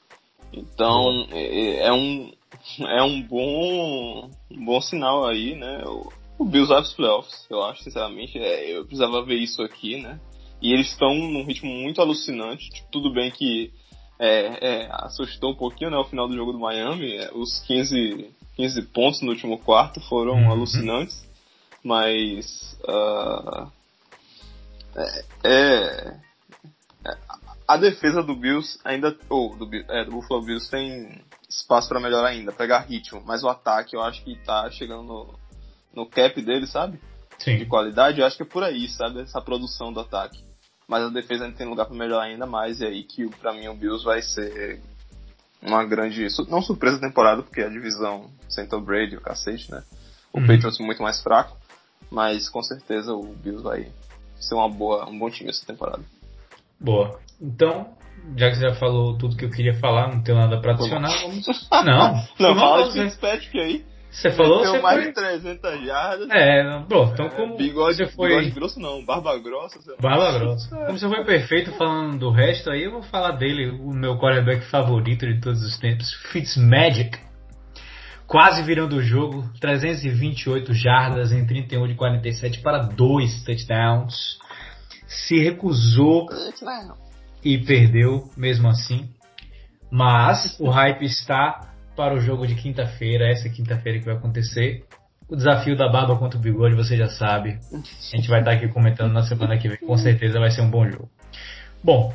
[0.53, 2.33] Então, é, é, um,
[2.81, 5.83] é um bom, um bom sinal aí, né?
[5.85, 8.38] O, o Bills vai playoffs, eu acho, sinceramente.
[8.38, 10.18] É, eu precisava ver isso aqui, né?
[10.64, 12.70] E eles estão num ritmo muito alucinante.
[12.70, 13.70] Tipo, tudo bem que
[14.18, 15.98] é, é, assustou um pouquinho, né?
[15.98, 17.18] O final do jogo do Miami.
[17.18, 20.50] É, os 15, 15 pontos no último quarto foram uhum.
[20.50, 21.22] alucinantes.
[21.85, 22.79] Mas.
[22.83, 23.70] Uh,
[25.44, 26.16] é,
[27.68, 29.14] a defesa do Bills ainda.
[29.29, 33.22] Ou do, é, do Buffalo Bills tem espaço para melhorar ainda, pegar ritmo.
[33.27, 35.38] Mas o ataque eu acho que tá chegando no,
[35.94, 36.98] no cap dele, sabe?
[37.38, 37.59] Sim.
[37.59, 39.20] De qualidade, eu acho que é por aí, sabe?
[39.20, 40.53] Essa produção do ataque.
[40.87, 43.68] Mas a defesa ainda tem lugar para melhorar ainda mais, e aí que para mim
[43.68, 44.81] o Bills vai ser
[45.62, 46.27] uma grande.
[46.49, 48.31] Não surpresa da temporada, porque a divisão
[48.68, 49.83] Tom Brady, o cacete, né?
[50.33, 50.47] O uhum.
[50.47, 51.57] Patriots muito mais fraco,
[52.11, 53.90] mas com certeza o Bills vai
[54.38, 56.03] ser uma boa, um bom time essa temporada.
[56.79, 57.18] Boa.
[57.40, 57.94] Então,
[58.37, 61.16] já que você já falou tudo que eu queria falar, não tenho nada para adicionar,
[61.23, 61.47] vamos.
[61.70, 63.85] Não, não, fala de Fitzpatrick aí.
[64.14, 65.09] Você falou você mais foi...
[65.09, 66.31] de 300 jardas.
[66.31, 68.29] É, bom, então como bigode, você foi...
[68.29, 69.81] bigode grosso não, barba grossa.
[70.00, 70.68] Barba grossa.
[70.70, 74.64] Como você foi perfeito falando do resto aí, eu vou falar dele, o meu quarterback
[74.66, 77.18] favorito de todos os tempos, Fitzmagic.
[78.24, 84.38] Quase virando o jogo, 328 jardas em 31 de 47 para dois touchdowns.
[85.07, 86.27] Se recusou
[87.44, 89.11] e perdeu mesmo assim.
[89.90, 94.85] Mas o hype está para o jogo de quinta-feira, essa quinta-feira que vai acontecer.
[95.28, 97.59] O desafio da barba contra o bigode, você já sabe.
[97.72, 99.78] A gente vai estar aqui comentando na semana que vem.
[99.78, 101.09] Com certeza vai ser um bom jogo.
[101.83, 102.14] Bom,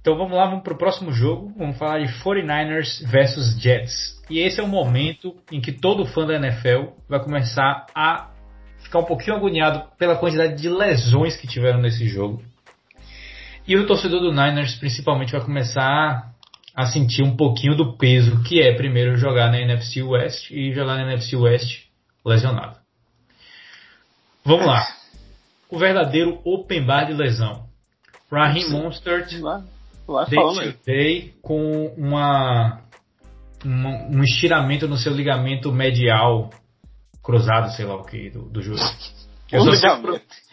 [0.00, 1.52] então vamos lá, vamos para o próximo jogo.
[1.56, 4.20] Vamos falar de 49ers versus Jets.
[4.28, 8.30] E esse é o momento em que todo fã da NFL vai começar a
[8.78, 12.42] ficar um pouquinho agoniado pela quantidade de lesões que tiveram nesse jogo.
[13.66, 16.29] E o torcedor do Niners principalmente vai começar
[16.74, 20.96] a sentir um pouquinho do peso que é primeiro jogar na NFC West e jogar
[20.96, 21.84] na NFC West
[22.24, 22.78] lesionado.
[24.44, 24.86] Vamos lá.
[25.68, 27.68] O verdadeiro open bar de lesão.
[28.30, 29.32] Raheem Monstert
[30.84, 32.80] day com uma,
[33.64, 36.50] uma, um estiramento no seu ligamento medial
[37.22, 38.82] cruzado, sei lá o que, do, do joelho.
[39.52, 39.90] Eu só, sei,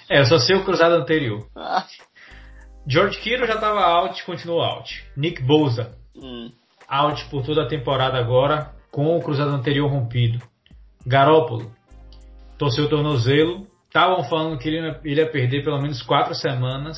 [0.09, 1.47] é, eu só sei o cruzado anterior.
[1.55, 1.85] Ah.
[2.87, 5.03] George Kittle já estava out, continuou out.
[5.15, 6.51] Nick Bosa Hum.
[6.87, 10.41] Out por toda a temporada agora, com o cruzado anterior rompido.
[11.05, 11.71] Garópolo
[12.57, 13.67] torceu o tornozelo.
[13.87, 16.97] Estavam falando que ele ia perder pelo menos quatro semanas.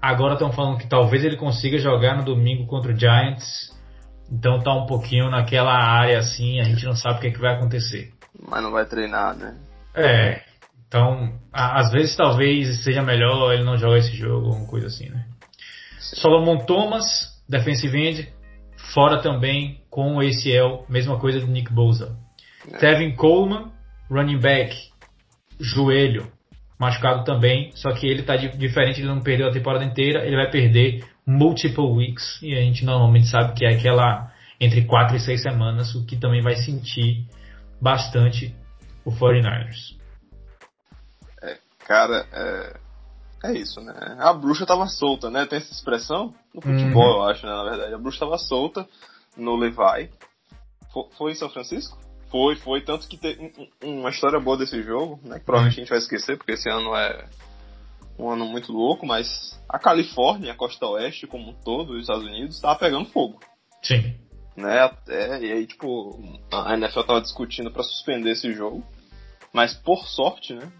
[0.00, 3.76] Agora estão falando que talvez ele consiga jogar no domingo contra o Giants.
[4.30, 7.40] Então tá um pouquinho naquela área assim, a gente não sabe o que, é que
[7.40, 8.12] vai acontecer.
[8.46, 9.56] Mas não vai treinar, né?
[9.94, 10.42] É.
[10.86, 15.26] Então, às vezes talvez seja melhor ele não jogar esse jogo, uma coisa assim, né?
[15.98, 18.32] Solomon Thomas defensive end,
[18.92, 22.16] fora também com o ACL, mesma coisa do Nick Bosa.
[22.72, 22.76] É.
[22.78, 23.72] Tevin Coleman,
[24.10, 24.76] running back,
[25.58, 26.30] joelho,
[26.78, 30.50] machucado também, só que ele está diferente, ele não perdeu a temporada inteira, ele vai
[30.50, 35.42] perder multiple weeks, e a gente normalmente sabe que é aquela entre 4 e 6
[35.42, 37.26] semanas, o que também vai sentir
[37.80, 38.54] bastante
[39.04, 39.96] o 49ers.
[41.42, 42.76] É, cara, é,
[43.42, 43.94] é isso, né?
[44.18, 45.46] A bruxa tava solta, né?
[45.46, 47.16] Tem essa expressão no futebol, uhum.
[47.16, 47.52] eu acho, né?
[47.52, 48.88] Na verdade, a bruxa tava solta
[49.36, 50.10] no Levi.
[51.16, 51.98] Foi, em São Francisco?
[52.30, 52.80] Foi, foi.
[52.80, 55.38] Tanto que tem uma história boa desse jogo, né?
[55.38, 57.26] Que provavelmente a gente vai esquecer, porque esse ano é
[58.18, 62.24] um ano muito louco, mas a Califórnia, a costa oeste como um todo, os Estados
[62.24, 63.38] Unidos, tava pegando fogo.
[63.82, 64.16] Sim.
[64.56, 64.90] Né?
[65.08, 66.20] É, e aí, tipo,
[66.50, 68.84] a NFL tava discutindo para suspender esse jogo.
[69.52, 70.70] Mas por sorte, né?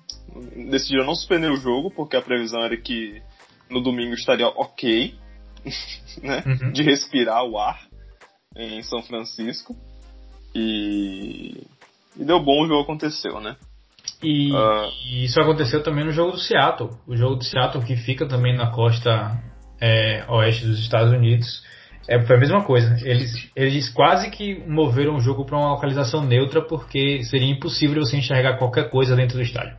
[0.70, 3.22] decidiram não suspender o jogo, porque a previsão era que
[3.70, 5.14] no domingo estaria ok,
[6.22, 6.42] né?
[6.46, 6.72] Uhum.
[6.72, 7.88] De respirar o ar
[8.56, 9.76] em São Francisco.
[10.54, 11.62] E,
[12.16, 13.56] e deu bom, o jogo aconteceu, né?
[14.22, 14.90] E, uh...
[15.06, 16.90] e, isso aconteceu também no jogo do Seattle.
[17.06, 19.40] O jogo do Seattle que fica também na costa
[19.80, 21.62] é, oeste dos Estados Unidos.
[22.08, 22.96] É, foi a mesma coisa.
[23.06, 28.16] Eles, eles quase que moveram o jogo para uma localização neutra porque seria impossível você
[28.16, 29.76] enxergar qualquer coisa dentro do estádio.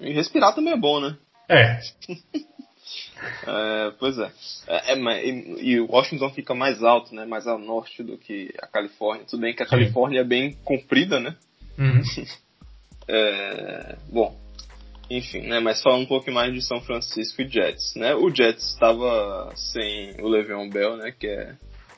[0.00, 1.14] E respirar também é bom, né?
[1.46, 1.78] É.
[3.46, 4.32] é pois é.
[4.66, 7.26] é, é e, e, Washington fica mais alto, né?
[7.26, 9.26] Mais ao norte do que a Califórnia.
[9.28, 11.36] Tudo bem que a Califórnia é bem comprida, né?
[11.78, 12.02] Uhum.
[13.08, 14.34] é, bom,
[15.16, 15.60] enfim, né?
[15.60, 18.14] Mas falando um pouco mais de São Francisco e Jets, né?
[18.14, 21.12] O Jets estava sem o Le'Veon Bell, né?
[21.12, 21.54] Que é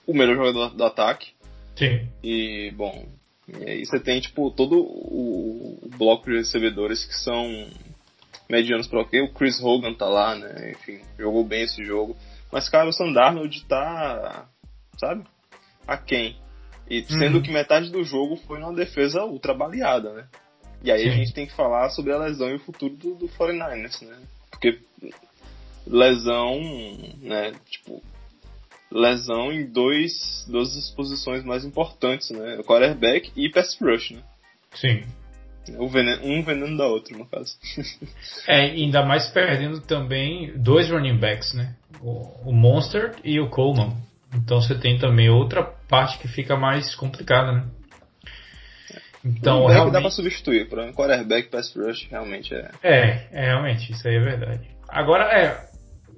[0.07, 1.33] o melhor jogador do ataque.
[1.77, 2.09] Sim.
[2.23, 3.07] E, bom,
[3.49, 7.69] e aí você tem, tipo, todo o, o bloco de recebedores que são
[8.49, 9.21] medianos para ok.
[9.23, 10.73] O Chris Hogan tá lá, né?
[10.73, 12.17] Enfim, jogou bem esse jogo.
[12.51, 14.47] Mas, cara, o Sandarnold tá,
[14.99, 15.25] sabe?
[15.87, 16.37] A quem?
[16.89, 17.43] E sendo uhum.
[17.43, 20.27] que metade do jogo foi numa defesa ultra baleada, né?
[20.85, 21.09] E aí Sim.
[21.09, 24.19] a gente tem que falar sobre a lesão e o futuro do, do 49ers, né?
[24.51, 24.79] Porque
[25.87, 26.61] lesão,
[27.23, 27.55] né?
[27.71, 28.03] Tipo,
[28.93, 32.59] lesão em dois, duas posições mais importantes, né?
[32.59, 34.23] O quarterback e pass rush, né?
[34.75, 35.05] Sim.
[35.79, 37.57] O veneno, um veneno da outra, no caso.
[38.47, 41.75] é, ainda mais perdendo também dois running backs, né?
[42.03, 43.97] O, o Monster e o Coleman.
[44.35, 47.65] Então você tem também outra parte que fica mais complicada, né?
[49.25, 49.93] Então, um realmente...
[49.95, 52.71] dá pra substituir, para um quarterback pass rush realmente é...
[52.83, 53.29] é.
[53.33, 54.69] É, realmente, isso aí é verdade.
[54.89, 55.67] Agora, é,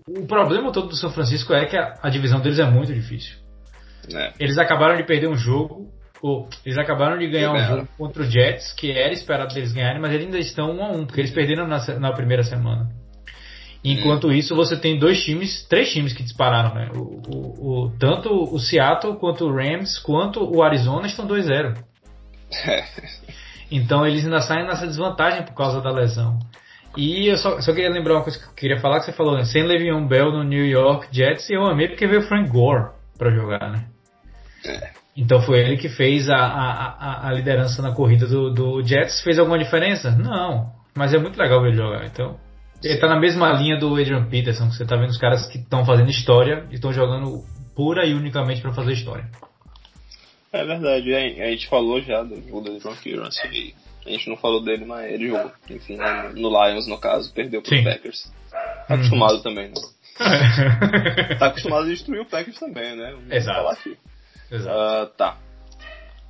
[0.09, 3.37] o problema todo do São Francisco é que a, a divisão deles é muito difícil.
[4.13, 4.33] É.
[4.41, 5.89] Eles acabaram de perder um jogo,
[6.21, 10.01] ou eles acabaram de ganhar um jogo contra o Jets, que era esperado deles ganharem,
[10.01, 12.89] mas eles ainda estão um a um, porque eles perderam na, na primeira semana.
[13.85, 14.33] Enquanto hum.
[14.33, 16.91] isso, você tem dois times, três times que dispararam, né?
[16.93, 21.77] O, o, o tanto o Seattle, quanto o Rams, quanto o Arizona estão 2-0.
[23.71, 26.39] então eles ainda saem nessa desvantagem por causa da lesão.
[26.97, 29.37] E eu só, só queria lembrar uma coisa que eu queria falar, que você falou,
[29.37, 29.45] né?
[29.45, 33.31] Sem Le'Veon Bell no New York Jets, eu amei porque veio o Frank Gore pra
[33.31, 33.85] jogar, né?
[34.65, 34.91] É.
[35.17, 39.23] Então foi ele que fez a, a, a, liderança na corrida do, do Jets.
[39.23, 40.11] Fez alguma diferença?
[40.11, 40.71] Não.
[40.95, 42.05] Mas é muito legal ver ele jogar.
[42.07, 42.37] Então,
[42.83, 45.59] ele tá na mesma linha do Adrian Peterson, que você tá vendo os caras que
[45.59, 47.43] estão fazendo história e estão jogando
[47.75, 49.27] pura e unicamente para fazer história.
[50.57, 53.75] É verdade, a gente falou já do jogo do John e
[54.07, 55.53] a gente não falou dele, mas ele jogou.
[55.69, 55.99] Enfim,
[56.35, 57.85] no Lions, no caso, perdeu pro Sim.
[57.85, 58.31] Packers.
[58.51, 58.97] Tá uhum.
[58.97, 59.75] acostumado também, né?
[61.39, 63.13] tá acostumado a destruir o Packers também, né?
[63.13, 63.97] Vamos Exato.
[64.51, 65.11] Exato.
[65.11, 65.39] Uh, tá.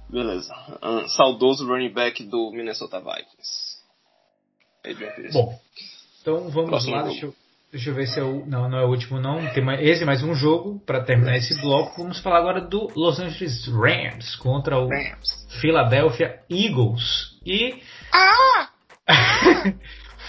[0.08, 0.54] Beleza.
[0.82, 3.76] Uh, saudoso running back do Minnesota Vikings.
[5.32, 5.60] Bom,
[6.22, 7.02] então vamos Próximo lá.
[7.02, 7.34] Deixa eu,
[7.70, 8.46] deixa eu, ver se é o.
[8.46, 9.46] Não, não é o último, não.
[9.52, 12.02] Tem mais, esse mais um jogo para terminar esse bloco.
[12.02, 15.46] Vamos falar agora do Los Angeles Rams contra o Rams.
[15.60, 17.36] Philadelphia Eagles.
[17.44, 17.80] E.
[18.12, 18.68] Ah!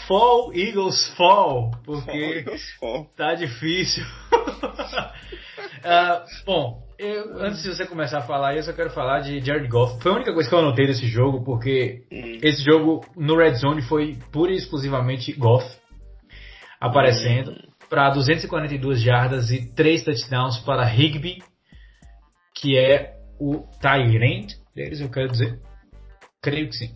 [0.07, 1.71] fall, Eagles Fall.
[1.83, 3.11] Porque fall, fall.
[3.15, 4.03] tá difícil.
[4.33, 9.67] uh, bom, eu, antes de você começar a falar, eu só quero falar de Jared
[9.67, 10.01] Goff.
[10.01, 12.39] Foi a única coisa que eu anotei desse jogo, porque hum.
[12.41, 15.65] esse jogo no Red Zone foi pura e exclusivamente Goff
[16.80, 17.71] aparecendo hum.
[17.89, 21.43] para 242 jardas e 3 touchdowns para Higby,
[22.53, 25.59] que é o Tyrant deles, eu quero dizer.
[26.41, 26.95] Creio que sim.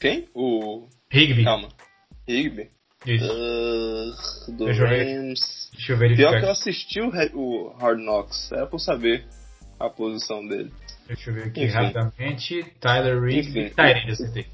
[0.00, 0.28] Quem?
[0.34, 0.86] O.
[1.10, 1.44] Higby.
[1.44, 1.68] Calma.
[2.28, 2.70] Higby?
[3.06, 3.24] Isso.
[3.24, 5.70] Uh, do Deixa Rams.
[5.72, 6.30] Deixa eu verificar.
[6.30, 9.26] Pior que eu assisti o, o Hard Knocks, era pra saber
[9.78, 10.72] a posição dele.
[11.06, 11.72] Deixa eu ver aqui Enfim.
[11.72, 12.64] rapidamente.
[12.80, 13.70] Tyler Rigby.
[13.70, 14.46] Tyler, acertei.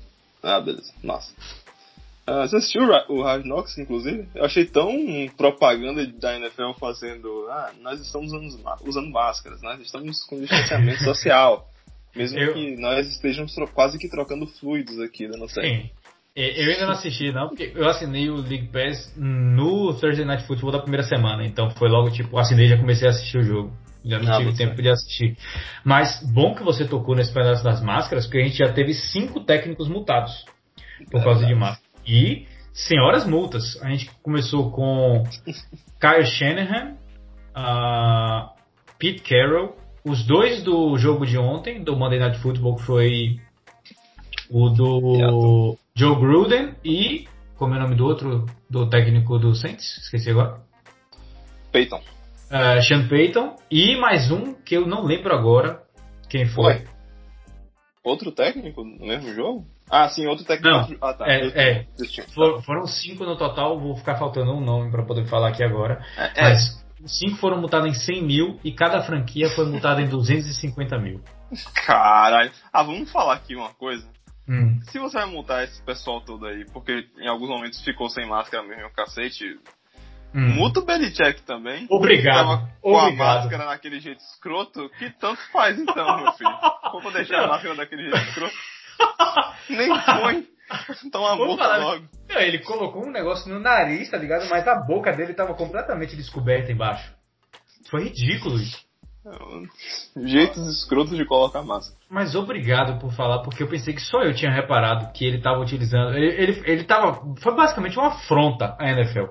[0.42, 0.92] Ah, beleza.
[1.02, 1.32] Nossa.
[2.28, 4.28] Uh, você assistiu o Hard Knocks, inclusive?
[4.34, 4.92] Eu achei tão
[5.36, 7.48] propaganda da NFL fazendo.
[7.50, 11.68] Ah, nós estamos usando, usando máscaras, nós estamos com distanciamento social.
[12.14, 12.54] Mesmo eu...
[12.54, 15.60] que nós estejamos quase que trocando fluidos aqui da nossa.
[15.60, 15.90] Sim.
[16.34, 20.72] Eu ainda não assisti, não, porque eu assinei o League Pass no Thursday Night Football
[20.72, 21.44] da primeira semana.
[21.44, 23.76] Então foi logo tipo, assinei e já comecei a assistir o jogo.
[24.04, 25.36] Já não ah, tive tempo de assistir.
[25.84, 29.40] Mas bom que você tocou nesse pedaço das máscaras, porque a gente já teve cinco
[29.40, 30.44] técnicos multados
[31.10, 31.81] por é causa de máscara.
[32.06, 33.80] E senhoras multas.
[33.82, 35.24] A gente começou com
[36.00, 36.96] Kyle Shanahan,
[37.56, 38.50] uh,
[38.98, 43.40] Pete Carroll, os dois do jogo de ontem, do Monday Night Football, que foi
[44.50, 47.28] o do Joe Gruden e.
[47.56, 48.46] Como é o nome do outro?
[48.68, 49.98] Do técnico do Saints?
[49.98, 50.60] Esqueci agora.
[51.70, 52.00] Peyton.
[52.50, 53.56] Uh, Sean Payton.
[53.70, 55.82] E mais um que eu não lembro agora
[56.28, 56.64] quem foi.
[56.64, 56.91] Ué?
[58.04, 59.66] Outro técnico no mesmo jogo?
[59.88, 60.70] Ah, sim, outro técnico.
[60.70, 61.24] Não, ah, tá.
[61.28, 61.86] É, é.
[62.34, 66.04] For, foram cinco no total, vou ficar faltando um nome para poder falar aqui agora.
[66.16, 66.42] É, é.
[66.42, 71.20] Mas cinco foram multados em 100 mil e cada franquia foi multada em 250 mil.
[71.86, 72.50] Caralho.
[72.72, 74.06] Ah, vamos falar aqui uma coisa.
[74.48, 74.80] Hum.
[74.90, 78.66] Se você vai multar esse pessoal todo aí, porque em alguns momentos ficou sem máscara
[78.66, 79.44] mesmo, cacete,
[80.34, 80.54] hum.
[80.54, 81.86] multa o Belichick também.
[81.90, 82.68] Obrigado.
[82.80, 83.22] Com Obrigado.
[83.22, 86.58] a máscara naquele jeito escroto, que tanto faz então, meu filho.
[86.90, 88.54] Como deixar a máscara daquele jeito escroto?
[89.70, 90.46] Nem põe.
[91.10, 92.08] Toma a boca falar, logo.
[92.30, 94.48] ele colocou um negócio no nariz, tá ligado?
[94.48, 97.12] Mas a boca dele tava completamente descoberta embaixo.
[97.90, 98.80] Foi ridículo isso.
[100.16, 101.96] Jeitos escrotos de colocar máscara.
[102.10, 105.60] Mas obrigado por falar, porque eu pensei que só eu tinha reparado que ele estava
[105.60, 106.16] utilizando.
[106.16, 107.22] Ele, ele, ele tava.
[107.40, 109.26] Foi basicamente uma afronta à NFL.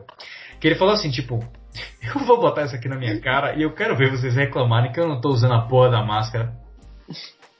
[0.61, 1.43] Que ele falou assim, tipo,
[2.03, 4.99] eu vou botar isso aqui na minha cara e eu quero ver vocês reclamarem que
[4.99, 6.53] eu não tô usando a porra da máscara.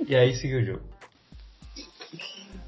[0.07, 0.81] E aí seguiu o jogo.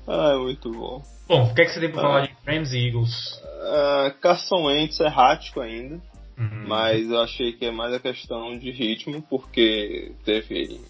[0.08, 1.02] Ah, muito bom.
[1.28, 2.04] Bom, o que, é que você tem pra ah.
[2.04, 3.42] falar de Rams e Eagles?
[3.44, 6.02] Uh, Carson Wentz é errático ainda.
[6.38, 6.68] Uhum.
[6.68, 10.82] Mas eu achei que é mais a questão de ritmo, porque teve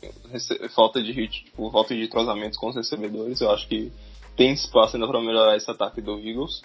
[0.74, 3.41] falta de ritmo, tipo, falta de entrosamento com os recebedores.
[3.41, 3.91] Eu acho que
[4.36, 6.62] tem espaço ainda para melhorar esse ataque do Eagles.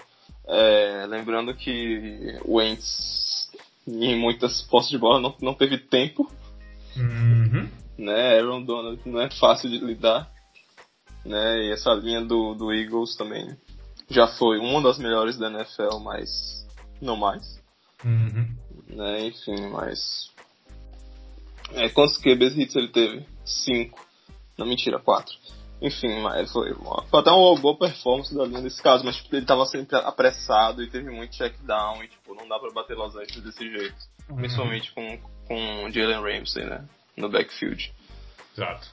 [0.48, 3.50] É, lembrando que o Wentz,
[3.86, 6.30] em muitas posses de bola, não, não teve tempo.
[6.96, 7.68] Uhum.
[7.98, 8.38] Né?
[8.38, 10.30] Aaron Donald não é fácil de lidar.
[11.24, 11.66] Né?
[11.66, 13.56] E essa linha do, do Eagles também
[14.08, 16.66] já foi uma das melhores da NFL, mas
[17.00, 17.60] não mais.
[18.04, 19.26] Uhum né?
[19.26, 20.30] Enfim, mas.
[21.72, 23.26] É, quantos QBs hits ele teve?
[23.44, 24.04] Cinco.
[24.56, 25.34] Não, mentira, quatro.
[25.80, 29.46] Enfim, mas foi, foi até uma boa performance da linha nesse caso, mas tipo, ele
[29.46, 33.14] tava sempre apressado e teve muito check down e tipo, não dá pra bater Los
[33.14, 33.96] Angeles desse jeito.
[34.28, 34.36] Uhum.
[34.36, 36.84] Principalmente com, com Jalen Ramsey, né?
[37.16, 37.92] No backfield.
[38.56, 38.88] Exato.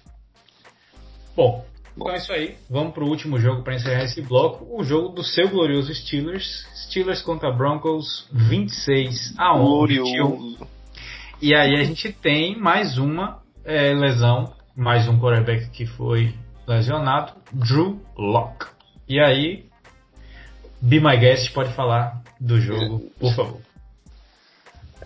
[1.36, 1.66] Bom,
[1.98, 2.56] Bom, então é isso aí.
[2.70, 4.68] Vamos pro último jogo para encerrar esse bloco.
[4.70, 6.68] O jogo do seu glorioso Steelers.
[6.88, 9.64] Steelers contra Broncos 26 a 11.
[9.64, 10.68] Glorioso.
[11.42, 16.34] E aí a gente tem mais uma é, lesão, mais um quarterback que foi
[16.68, 18.68] lesionado, Drew Locke.
[19.08, 19.66] E aí,
[20.82, 23.62] Be My Guest pode falar do jogo, por favor.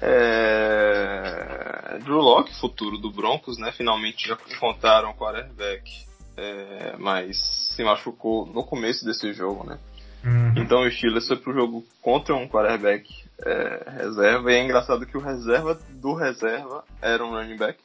[0.01, 1.99] É...
[2.03, 3.71] Drew Locke, futuro do Broncos, né?
[3.73, 7.37] Finalmente já encontraram o quarterback é, mas
[7.75, 9.77] se machucou no começo desse jogo, né?
[10.23, 10.53] Uhum.
[10.57, 13.09] Então o Steelers foi pro jogo contra um quarterback
[13.45, 17.79] é, reserva, e é engraçado que o reserva do reserva era um running back.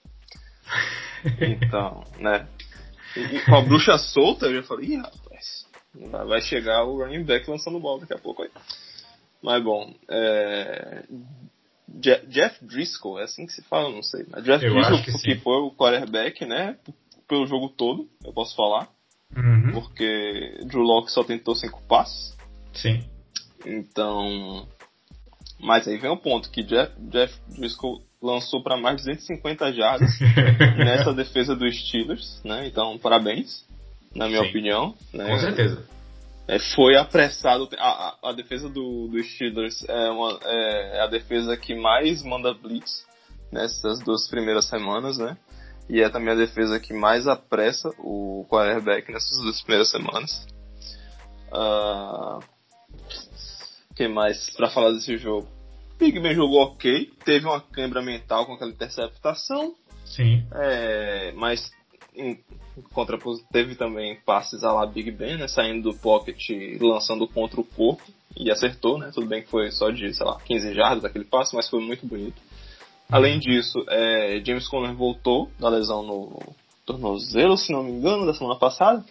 [1.40, 2.46] Então, né?
[3.16, 5.66] E, com a bruxa solta, eu já falei, ih, rapaz,
[6.26, 8.50] vai chegar o running back lançando bola daqui a pouco aí.
[9.42, 11.04] Mas bom, é...
[11.88, 14.24] Jeff Driscoll, é assim que se fala, não sei.
[14.42, 16.76] Jeff eu Driscoll, que, que foi o quarterback, né?
[17.28, 18.88] pelo jogo todo, eu posso falar.
[19.36, 19.72] Uhum.
[19.72, 22.36] Porque Drew Locke só tentou cinco passes.
[22.72, 23.02] Sim.
[23.64, 24.68] Então.
[25.58, 30.10] Mas aí vem o ponto que Jeff, Jeff Driscoll lançou para mais de 250 jardas
[30.78, 32.66] nessa defesa dos Steelers, né?
[32.66, 33.64] Então, parabéns,
[34.14, 34.48] na minha Sim.
[34.48, 34.94] opinião.
[35.12, 35.26] Né?
[35.26, 35.84] Com certeza.
[36.48, 37.68] É, foi apressado.
[37.78, 42.54] A, a, a defesa do, dos Steelers é, uma, é, a defesa que mais manda
[42.54, 43.06] blitz
[43.52, 45.36] nessas duas primeiras semanas, né?
[45.88, 50.46] e é também a defesa que mais apressa o quarterback nessas duas primeiras semanas.
[51.52, 52.42] Uh,
[53.94, 55.48] que mais para falar desse jogo?
[55.98, 59.74] Big Ben jogou ok, teve uma câimbra mental com aquela interceptação.
[60.04, 60.44] Sim.
[60.52, 61.70] É, mas
[62.16, 62.38] em
[62.92, 67.60] contraposição teve também passes a lá Big Ben, né, saindo do pocket e lançando contra
[67.60, 68.02] o corpo
[68.36, 69.10] e acertou, né?
[69.14, 72.06] Tudo bem que foi só de, sei lá, 15 jardas aquele passe, mas foi muito
[72.06, 72.40] bonito.
[73.08, 78.34] Além disso, é, James Conner voltou da lesão no tornozelo, se não me engano, da
[78.34, 79.04] semana passada.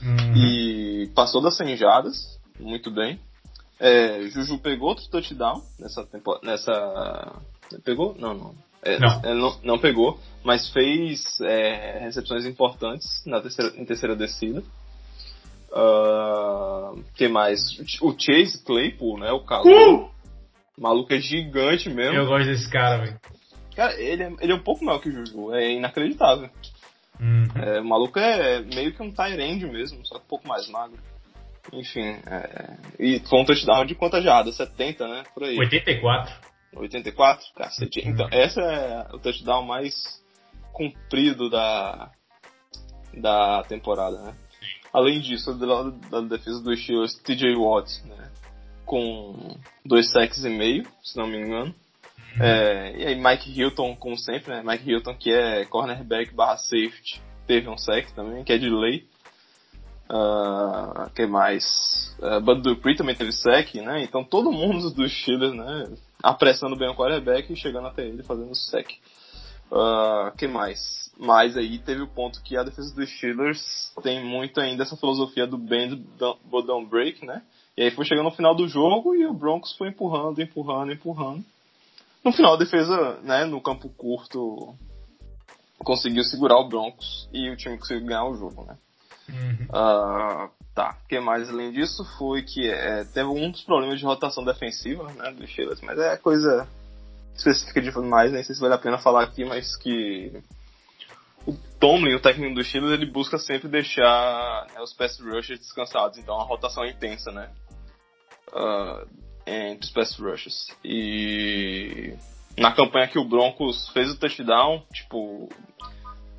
[0.00, 0.36] Uhum.
[0.36, 3.18] E passou das 100 jardas, muito bem.
[3.80, 6.46] É, Juju pegou outro touchdown nessa temporada.
[6.46, 7.42] Nessa.
[7.84, 8.14] Pegou?
[8.18, 8.54] Não, não.
[8.82, 9.20] É, não.
[9.22, 9.60] É, não.
[9.62, 9.78] não.
[9.78, 14.62] pegou, mas fez é, recepções importantes na terceira, em terceira descida.
[15.70, 17.60] Uh, que mais?
[18.00, 19.30] O Chase Claypool, né?
[19.32, 19.66] O calor.
[19.66, 20.10] Uh!
[20.76, 22.16] O maluco é gigante mesmo.
[22.16, 23.20] Eu gosto desse cara, velho.
[23.74, 26.48] Cara, ele é, ele é um pouco maior que o Juju, é inacreditável.
[27.20, 27.46] Uhum.
[27.56, 30.98] É, o maluco é meio que um Tyrande mesmo, só que um pouco mais magro.
[31.72, 34.56] Enfim, é, e com um touchdown de quantas jardas?
[34.56, 35.22] 70, né?
[35.34, 35.58] Por aí.
[35.58, 36.34] 84.
[36.74, 37.46] 84?
[37.54, 38.00] Cacete.
[38.00, 38.10] Uhum.
[38.10, 40.22] Então, essa é o touchdown mais
[40.72, 42.10] comprido da,
[43.14, 44.34] da temporada, né?
[44.92, 48.30] Além disso, do lado da defesa do Steelers, TJ Watt, né?
[48.84, 51.74] Com dois sacks e meio, se não me engano.
[52.40, 54.62] É, e aí Mike Hilton, como sempre, né?
[54.64, 59.06] Mike Hilton que é cornerback barra safety, teve um sec também, que é de lei.
[60.10, 62.16] Uh, que mais?
[62.18, 64.02] Uh, Bud Dupree também teve sec, né?
[64.02, 65.96] Então todo mundo dos Steelers, né?
[66.22, 68.90] Apressando bem o quarterback e chegando até ele fazendo sec.
[69.70, 71.12] Uh, que mais?
[71.18, 75.46] Mas aí teve o ponto que a defesa dos Steelers tem muito ainda essa filosofia
[75.46, 77.42] do bend but don't break, né?
[77.76, 81.44] E aí foi chegando no final do jogo e o Broncos foi empurrando, empurrando, empurrando.
[82.24, 84.74] No final, a defesa, né, no campo curto,
[85.78, 88.76] conseguiu segurar o Broncos e o time conseguiu ganhar o jogo, né?
[89.28, 89.66] Uhum.
[89.66, 94.04] Uh, tá, o que mais além disso foi que é, teve um dos problemas de
[94.04, 96.66] rotação defensiva, né, do Steelers, mas é coisa
[97.34, 100.42] específica de mais, nem sei se vale a pena falar aqui, mas que
[101.78, 106.38] Tomlin, o técnico do Steelers, ele busca sempre deixar né, os pass rushers descansados, então
[106.40, 107.50] a rotação é intensa, né?
[108.48, 109.08] Uh,
[109.46, 110.68] entre os pass rushers.
[110.84, 112.14] E
[112.56, 115.48] na campanha que o Broncos fez o touchdown, tipo,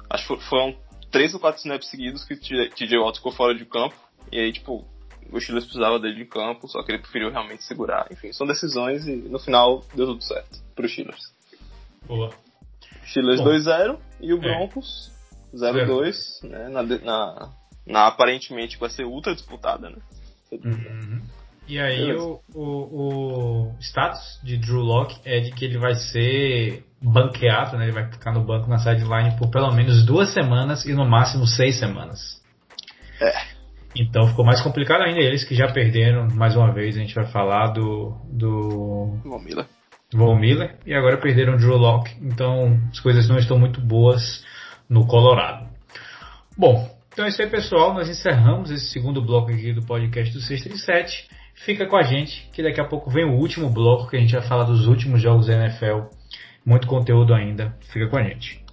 [0.09, 0.75] acho que foram
[1.12, 3.95] três ou quatro snaps seguidos que o TJ Watt ficou fora de campo,
[4.32, 4.86] e aí, tipo,
[5.32, 8.07] o Steelers precisava dele de campo, só que ele preferiu realmente segurar.
[8.12, 11.34] Enfim, são decisões e no final deu tudo certo pro Steelers.
[12.05, 12.32] Boa.
[13.05, 14.39] Steelers 2-0 e o é.
[14.39, 15.12] Broncos
[15.53, 16.70] 0-2, né?
[16.70, 17.49] Na, na,
[17.86, 19.97] na, aparentemente vai ser ultra disputada, né?
[20.51, 21.22] Uhum.
[21.68, 26.84] E aí o, o, o, status de Drew Locke é de que ele vai ser
[27.02, 27.86] banqueado, né?
[27.86, 31.47] Ele vai ficar no banco na sideline por pelo menos duas semanas e no máximo
[31.47, 32.41] seis semanas.
[33.22, 33.60] É.
[33.95, 35.20] Então ficou mais complicado ainda.
[35.20, 38.16] Eles que já perderam, mais uma vez, a gente vai falar do.
[38.32, 39.20] do.
[39.24, 39.66] Von Miller.
[40.14, 40.78] Von Miller.
[40.86, 42.16] E agora perderam o Drew Locke.
[42.22, 44.43] Então as coisas não estão muito boas
[44.89, 45.68] no Colorado.
[46.58, 47.93] Bom, então é isso aí, pessoal.
[47.93, 51.28] Nós encerramos esse segundo bloco aqui do podcast do 637.
[51.66, 54.34] Fica com a gente, que daqui a pouco vem o último bloco que a gente
[54.34, 56.08] vai falar dos últimos jogos da NFL.
[56.66, 57.76] Muito conteúdo ainda.
[57.91, 58.64] Fica com a gente.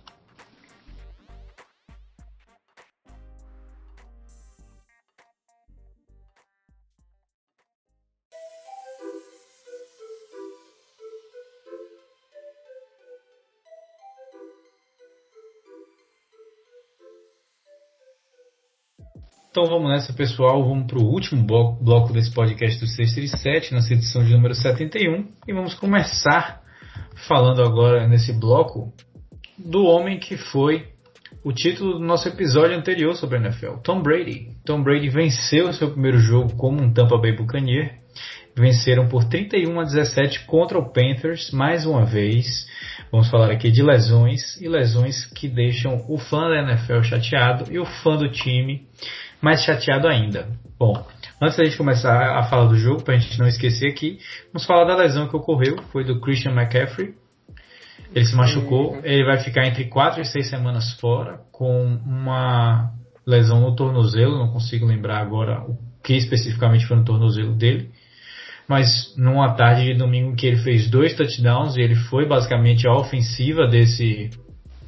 [19.56, 20.62] Então vamos nessa, pessoal.
[20.62, 25.32] Vamos para o último bloco, desse podcast do 637, nessa edição de número 71.
[25.48, 26.60] E vamos começar
[27.16, 28.92] falando agora nesse bloco
[29.58, 30.88] do homem que foi
[31.42, 34.50] o título do nosso episódio anterior sobre a NFL, Tom Brady.
[34.64, 38.00] Tom Brady venceu seu primeiro jogo como um Tampa Bay Buccaneer.
[38.56, 42.66] Venceram por 31 a 17 contra o Panthers, mais uma vez.
[43.12, 47.78] Vamos falar aqui de lesões e lesões que deixam o fã da NFL chateado e
[47.78, 48.86] o fã do time
[49.40, 50.48] mais chateado ainda.
[50.78, 51.06] Bom,
[51.40, 54.18] antes da gente começar a falar do jogo, para a gente não esquecer aqui,
[54.52, 57.14] vamos falar da lesão que ocorreu, foi do Christian McCaffrey.
[58.14, 62.92] Ele se machucou, ele vai ficar entre 4 e 6 semanas fora, com uma
[63.26, 67.90] lesão no tornozelo, não consigo lembrar agora o que especificamente foi no tornozelo dele.
[68.68, 72.94] Mas numa tarde de domingo que ele fez dois touchdowns e ele foi basicamente a
[72.94, 74.30] ofensiva desse,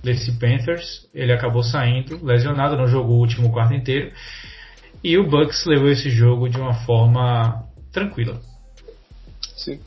[0.02, 4.12] desse Panthers, ele acabou saindo lesionado, não jogou o último quarto inteiro.
[5.02, 8.40] E o Bucks levou esse jogo de uma forma tranquila.
[9.56, 9.80] Sim.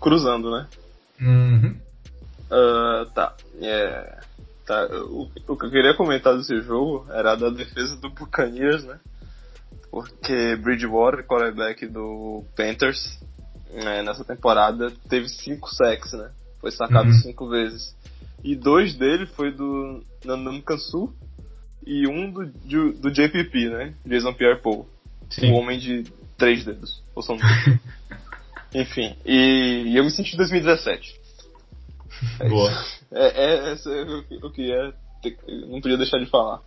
[0.00, 0.66] Cruzando, né?
[1.20, 1.76] Uhum.
[2.50, 3.34] Uh, tá.
[3.60, 4.18] É,
[4.66, 4.86] tá.
[5.08, 8.98] O, o, que eu queria comentar desse jogo era da defesa do Buccaneers, né?
[9.90, 13.18] Porque Bridgewater, quarterback do Panthers,
[13.72, 16.30] né, nessa temporada teve cinco sacks, né?
[16.60, 17.14] Foi sacado uhum.
[17.14, 17.94] cinco vezes.
[18.42, 21.12] E dois dele foi do Nandan Kansu
[21.86, 23.94] e um do, do, do JPP, né?
[24.04, 24.88] Jason Pierre-Paul.
[25.42, 26.04] O homem de
[26.36, 27.02] três dedos.
[27.14, 27.78] Ou são dois.
[28.74, 31.20] Enfim, e, e, eu me senti em 2017.
[32.40, 32.70] É Boa.
[33.12, 34.92] É, é, é, o que é,
[35.68, 36.60] não podia deixar de falar.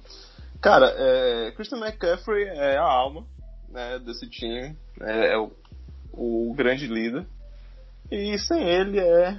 [0.61, 3.25] Cara, é, Christian McCaffrey é a alma
[3.69, 5.51] né, desse time, é, é o,
[6.13, 7.25] o grande líder.
[8.11, 9.37] E sem ele é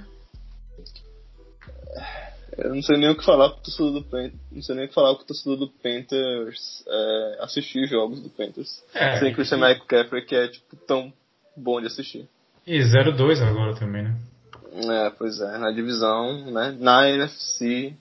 [2.57, 4.39] eu não sei nem o que falar com o torcedor do Panthers.
[4.51, 8.29] Não sei nem o que falar com o torcedor do Panthers é, assistir jogos do
[8.29, 8.83] Panthers.
[8.93, 9.61] É, Sem Christian e...
[9.61, 11.13] McCaffrey, que é tipo tão
[11.55, 12.27] bom de assistir.
[12.67, 14.15] E 0-2 agora também, né?
[14.73, 16.75] É, pois é, na divisão, né?
[16.79, 17.93] Na NFC,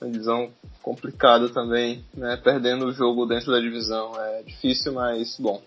[0.00, 2.36] uma divisão complicada também, né?
[2.36, 5.62] Perdendo o jogo dentro da divisão é difícil, mas bom.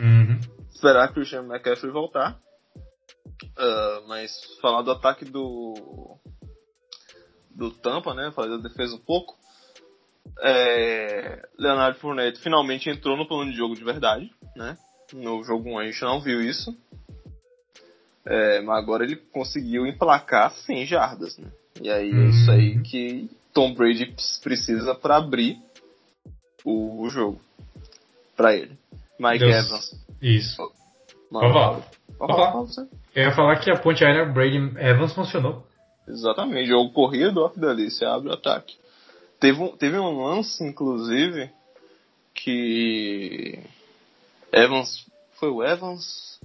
[0.00, 0.40] Uhum.
[0.74, 2.38] Esperar que o Christian McCaffrey voltar.
[3.42, 6.16] Uh, mas falar do ataque do
[7.54, 8.32] do Tampa, né?
[8.34, 9.36] Fazer a defesa um pouco.
[10.40, 14.76] É, Leonardo Fournette finalmente entrou no plano de jogo de verdade, né?
[15.12, 16.74] No jogo 1 a gente não viu isso.
[18.24, 21.50] É, mas agora ele conseguiu emplacar 100 jardas, né?
[21.80, 22.82] E aí é isso aí uhum.
[22.82, 25.58] que Tom Brady precisa para abrir
[26.64, 27.40] o, o, jogo
[28.36, 28.76] para ele.
[29.18, 29.66] Mike Deus.
[29.66, 30.04] Evans.
[30.20, 30.72] Isso.
[32.18, 32.94] Falar.
[33.14, 35.66] Eu ia falar que a ponte aérea Brady Evans funcionou.
[36.06, 38.76] Exatamente, jogo corrido, ó, que delícia, abre o ataque.
[39.38, 41.50] Teve um, teve um lance, inclusive,
[42.34, 43.58] que
[44.52, 45.06] Evans,
[45.38, 46.40] foi o Evans?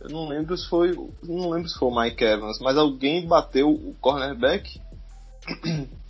[0.00, 0.92] Eu não lembro se foi,
[1.22, 4.80] não lembro se foi o Mike Evans, mas alguém bateu o cornerback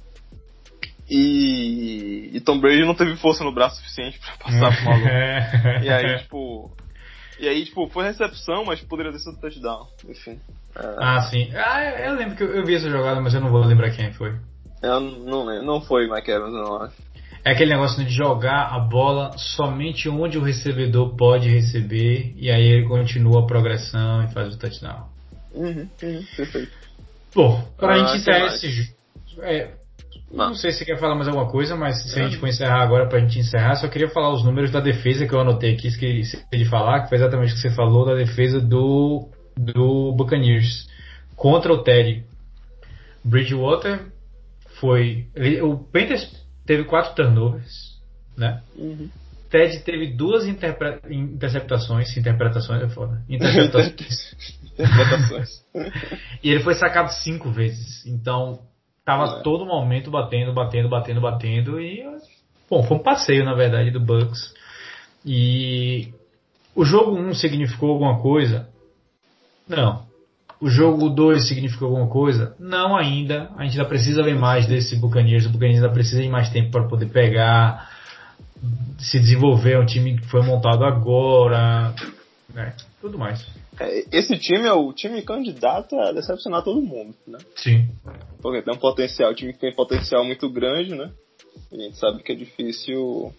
[1.14, 5.08] e, e Tom Brady não teve força no braço suficiente para passar pro maluco.
[5.84, 6.70] e aí, tipo,
[7.38, 9.86] e aí, tipo, foi recepção, mas poderia ter sido touchdown.
[10.08, 10.40] Enfim.
[10.74, 10.96] É...
[10.98, 11.50] Ah, sim.
[11.54, 14.34] Ah, eu lembro que eu, vi essa jogada, mas eu não vou lembrar quem foi.
[14.82, 15.66] Eu não lembro.
[15.66, 16.96] Não foi Mike Evans, não acho.
[17.44, 22.64] É aquele negócio de jogar a bola somente onde o recebedor pode receber e aí
[22.64, 25.08] ele continua a progressão e faz o touchdown.
[25.52, 26.72] Uhum, uhum, perfeito.
[27.34, 28.94] Bom, para a gente encerrar esse
[29.40, 29.72] é,
[30.32, 30.48] não.
[30.48, 32.82] não sei se você quer falar mais alguma coisa, mas se a gente for encerrar
[32.82, 35.74] agora para a gente encerrar, só queria falar os números da defesa que eu anotei
[35.74, 40.12] aqui, esqueci de falar, que foi exatamente o que você falou da defesa do, do
[40.16, 40.88] Buccaneers
[41.36, 42.24] contra o Teddy.
[43.24, 44.06] Bridgewater
[44.80, 45.28] foi.
[45.62, 46.28] O Panthers
[46.66, 48.00] teve quatro turnovers,
[48.36, 48.60] né?
[48.76, 49.08] Uhum.
[49.52, 53.22] Ted teve duas interceptações, interpretações é foda.
[53.28, 54.34] Interceptações.
[54.72, 55.50] interpretações.
[56.42, 58.06] e ele foi sacado cinco vezes.
[58.06, 58.60] Então,
[59.04, 59.42] tava é.
[59.42, 61.80] todo momento batendo, batendo, batendo, batendo.
[61.80, 62.04] E,
[62.68, 64.54] bom, foi um passeio, na verdade, do Bucks.
[65.24, 66.12] E
[66.74, 68.68] o jogo 1 um significou alguma coisa?
[69.68, 70.04] Não.
[70.60, 72.54] O jogo 2 significou alguma coisa?
[72.58, 73.50] Não ainda.
[73.56, 75.46] A gente ainda precisa ver mais desse Buccaneers.
[75.46, 77.90] O Buccaneers ainda precisa de mais tempo para poder pegar,
[78.98, 79.72] se desenvolver.
[79.72, 81.92] É um time que foi montado agora.
[82.54, 83.44] É, tudo mais.
[83.82, 87.38] É, esse time é o time candidato a decepcionar todo mundo, né?
[87.56, 87.88] Sim.
[88.40, 91.10] Porque tem um potencial, o time que tem potencial muito grande, né?
[91.72, 93.32] A gente sabe que é difícil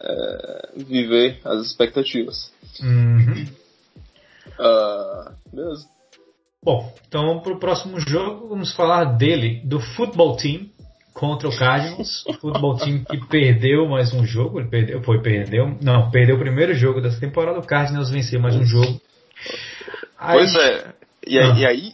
[0.00, 2.52] é, viver as expectativas.
[2.82, 3.46] Uhum.
[4.58, 5.86] Uh, beleza.
[6.64, 8.48] Bom, então vamos para o próximo jogo.
[8.48, 10.68] Vamos falar dele, do Football Team
[11.12, 12.24] contra o Cardinals.
[12.26, 14.60] O Football Team que perdeu mais um jogo.
[14.60, 15.76] Ele perdeu, foi, perdeu.
[15.80, 17.58] Não, perdeu o primeiro jogo dessa temporada.
[17.58, 19.00] O Cardinals venceu mais um jogo.
[20.22, 20.94] Aí, pois é.
[21.26, 21.58] E aí, ah.
[21.58, 21.92] e aí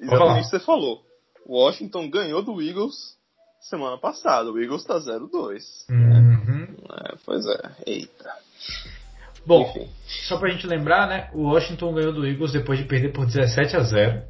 [0.00, 1.02] exatamente o que você falou.
[1.46, 3.16] Washington ganhou do Eagles
[3.60, 4.50] semana passada.
[4.50, 5.62] O Eagles tá 0-2.
[5.90, 6.76] Uhum.
[6.90, 7.70] É, pois é.
[7.84, 8.30] Eita.
[9.44, 9.88] Bom, Enfim.
[10.28, 11.30] só pra gente lembrar, né?
[11.32, 14.22] O Washington ganhou do Eagles depois de perder por 17 a 0.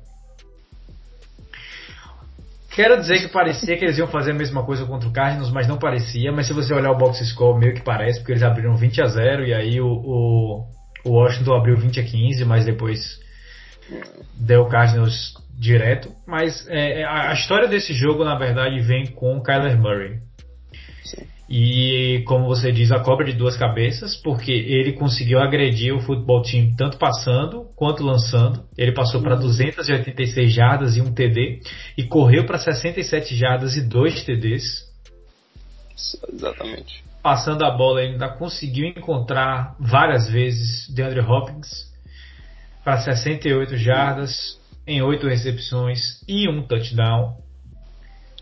[2.70, 5.66] Quero dizer que parecia que eles iam fazer a mesma coisa contra o Cardinals, mas
[5.66, 6.30] não parecia.
[6.30, 9.06] Mas se você olhar o box score, meio que parece, porque eles abriram 20 a
[9.06, 10.64] 0 e aí o, o,
[11.04, 13.20] o Washington abriu 20 a 15, mas depois
[14.34, 16.10] deu o Cardinals direto.
[16.26, 20.18] Mas é, a, a história desse jogo, na verdade, vem com o Kyler Murray.
[21.04, 21.26] Sim.
[21.48, 26.42] E, como você diz, a cobra de duas cabeças, porque ele conseguiu agredir o futebol
[26.42, 28.64] time tanto passando quanto lançando.
[28.76, 31.60] Ele passou para 286 jardas e um TD
[31.96, 34.86] e correu para 67 jardas e dois TDs.
[36.32, 37.07] Exatamente.
[37.28, 41.92] Passando a bola, ele ainda conseguiu encontrar várias vezes DeAndre Hopkins
[42.82, 47.36] para 68 jardas em oito recepções e um touchdown.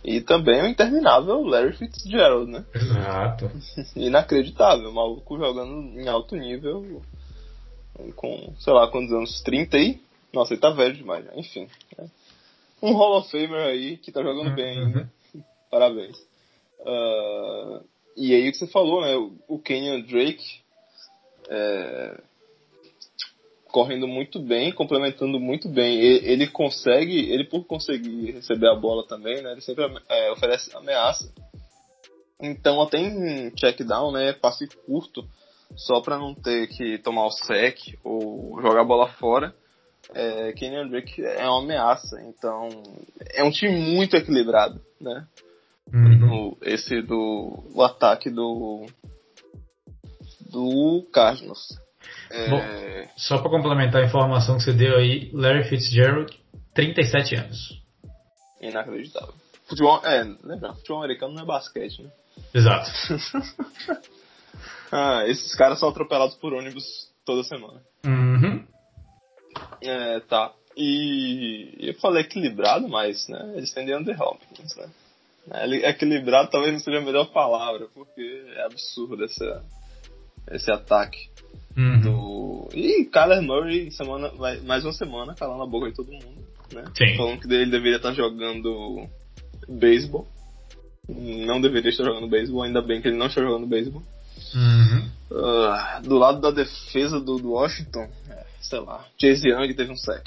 [0.05, 2.64] E também o interminável Larry Fitzgerald, né?
[2.72, 3.51] Exato.
[3.97, 7.03] Inacreditável, maluco jogando em alto nível,
[8.14, 9.43] com, sei lá, quantos anos?
[9.43, 10.01] 30 aí?
[10.32, 11.32] Nossa, ele tá velho demais, né?
[11.34, 11.66] enfim.
[11.99, 12.09] Né?
[12.80, 15.11] Um Hall of Famer aí que tá jogando bem ainda.
[15.34, 15.43] Uhum.
[15.72, 16.16] Parabéns.
[16.82, 19.14] Uh, e aí o que você falou, né?
[19.46, 20.60] O Kenyon Drake
[21.48, 22.20] é,
[23.76, 26.00] correndo muito bem, complementando muito bem.
[26.00, 30.74] Ele, ele, consegue, ele por conseguir receber a bola também, né, ele sempre é, oferece
[30.74, 31.30] ameaça.
[32.40, 35.28] Então até em check down, né, passe curto,
[35.74, 39.54] só para não ter que tomar o sec ou jogar a bola fora.
[40.14, 42.68] É, Kenyon Drake é uma ameaça, então
[43.34, 45.26] é um time muito equilibrado, né?
[45.93, 46.57] Uhum.
[46.62, 48.87] esse do o ataque do
[50.51, 51.78] do Cardinals.
[52.30, 52.51] É...
[52.51, 56.32] Bom, só para complementar a informação que você deu aí, Larry Fitzgerald,
[56.74, 57.82] 37 anos.
[58.61, 59.34] Inacreditável.
[59.68, 62.11] Futebol, é, lembra, futebol americano não é basquete, né?
[62.55, 62.91] Exato.
[64.93, 66.84] ah, esses caras são atropelados por ônibus
[67.24, 67.80] toda semana.
[68.05, 68.64] Uhum.
[69.80, 70.53] É, tá.
[70.76, 74.89] E eu falei equilibrado, mas, né, eles têm DeAndre Hopkins, né?
[75.84, 79.44] Equilibrado talvez não seja a melhor palavra, porque é absurdo esse,
[80.51, 81.28] esse ataque.
[81.76, 82.01] Uhum.
[82.01, 82.68] Do...
[82.74, 86.44] E Kyler Murray, semana, vai, mais uma semana, calando a boca de todo mundo.
[86.72, 86.84] Né?
[86.97, 87.16] Sim.
[87.16, 89.09] Falando que ele deveria estar jogando
[89.68, 90.26] beisebol.
[91.09, 94.03] Não deveria estar jogando beisebol, ainda bem que ele não está jogando beisebol.
[94.55, 95.11] Uhum.
[95.30, 99.97] Uh, do lado da defesa do, do Washington, é, sei lá, Chase Young teve um
[99.97, 100.26] sec.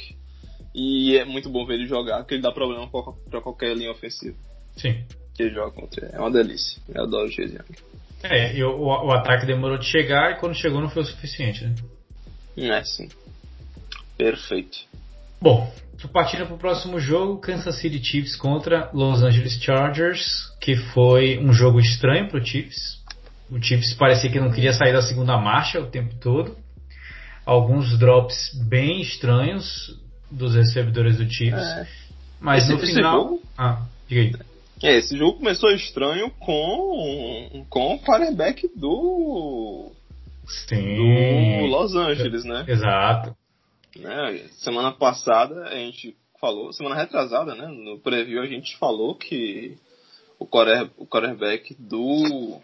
[0.73, 2.87] E é muito bom ver ele jogar, porque ele dá problema
[3.29, 4.37] para qualquer linha ofensiva.
[4.77, 5.03] Sim.
[5.35, 6.15] Que joga contra ele.
[6.15, 6.81] É uma delícia.
[6.89, 7.89] Eu adoro o Chase Young.
[8.23, 11.63] É, e o, o, ataque demorou de chegar e quando chegou não foi o suficiente,
[11.63, 11.75] né?
[12.57, 13.07] É, sim.
[14.17, 14.79] Perfeito.
[15.41, 15.71] Bom,
[16.11, 21.53] partindo para o próximo jogo, Kansas City Chiefs contra Los Angeles Chargers, que foi um
[21.53, 22.99] jogo estranho para o Chiefs.
[23.49, 26.57] O Chiefs parecia que não queria sair da segunda marcha o tempo todo.
[27.45, 29.97] Alguns drops bem estranhos
[30.29, 31.63] dos recebedores do Chiefs.
[31.63, 31.87] É.
[32.39, 33.21] Mas Esse- no final.
[33.23, 34.48] jogo- Ah, diga aí.
[34.81, 39.91] É, esse jogo começou estranho com, com o quarterback do, do
[40.47, 41.67] Sim.
[41.67, 42.65] Los Angeles, né?
[42.67, 43.35] Exato.
[43.97, 44.47] né?
[44.53, 47.67] Semana passada a gente falou, semana retrasada, né?
[47.67, 49.77] No preview a gente falou que
[50.39, 52.59] o, quarter, o quarterback do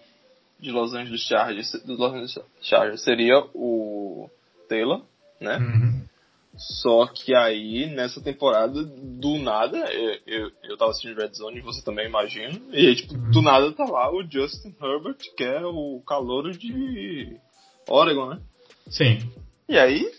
[0.57, 4.30] de Los Angeles Chargers, do Los Angeles Chargers seria o
[4.70, 5.01] Taylor,
[5.39, 5.57] né?
[5.57, 6.14] Uhum.
[6.58, 11.84] Só que aí, nessa temporada, do nada, eu, eu, eu tava assistindo Red Zone, você
[11.84, 16.01] também imagina, e aí, tipo, do nada tá lá o Justin Herbert, que é o
[16.08, 17.38] calouro de
[17.89, 18.41] Oregon, né?
[18.89, 19.20] Sim.
[19.68, 20.10] E aí,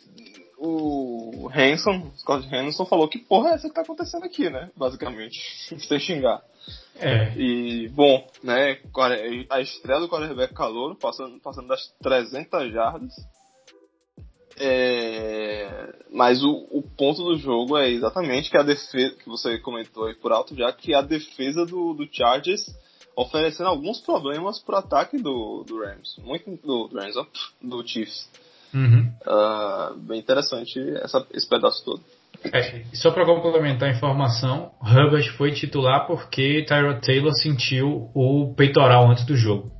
[0.58, 4.70] o Hanson, Scott Hanson, falou que porra é essa que tá acontecendo aqui, né?
[4.76, 5.38] Basicamente,
[5.80, 6.42] sem xingar.
[6.98, 7.32] É.
[7.36, 8.78] E, bom, né,
[9.50, 13.14] a estreia do quarterback calouro, passando, passando das 300 jardas.
[14.58, 20.06] É, mas o, o ponto do jogo é exatamente que a defesa, que você comentou
[20.06, 22.64] aí por alto já, que a defesa do, do Chargers
[23.16, 26.16] oferecendo alguns problemas pro ataque do, do Rams.
[26.18, 27.26] Muito do, do Rams, ó,
[27.62, 28.28] do Chiefs.
[28.74, 29.10] Uhum.
[29.26, 32.02] Ah, bem interessante essa, esse pedaço todo.
[32.52, 39.10] É, só para complementar a informação, Herbert foi titular porque Tyrod Taylor sentiu o peitoral
[39.10, 39.70] antes do jogo.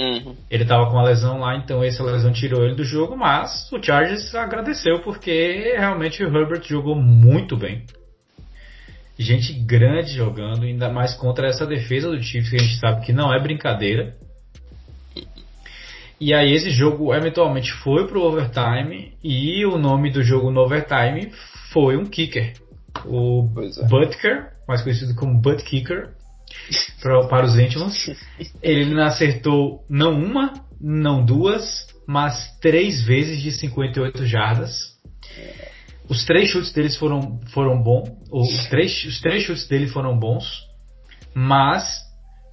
[0.00, 0.34] Uhum.
[0.50, 3.82] Ele estava com uma lesão lá, então essa lesão tirou ele do jogo, mas o
[3.82, 7.84] Chargers agradeceu porque realmente o Herbert jogou muito bem.
[9.18, 13.12] Gente grande jogando, ainda mais contra essa defesa do Chiefs que a gente sabe que
[13.12, 14.16] não é brincadeira.
[16.18, 21.30] E aí esse jogo eventualmente foi pro overtime e o nome do jogo no overtime
[21.72, 22.54] foi um kicker.
[23.04, 23.86] O é.
[23.86, 26.08] Butker, mais conhecido como Butt Kicker,
[27.00, 27.94] pra- para os íntimos.
[28.62, 34.98] Ele acertou não uma, não duas, mas três vezes de 58 jardas.
[36.08, 38.08] Os três chutes deles foram, foram bons.
[38.32, 40.44] Os três, os três chutes dele foram bons.
[41.34, 42.00] Mas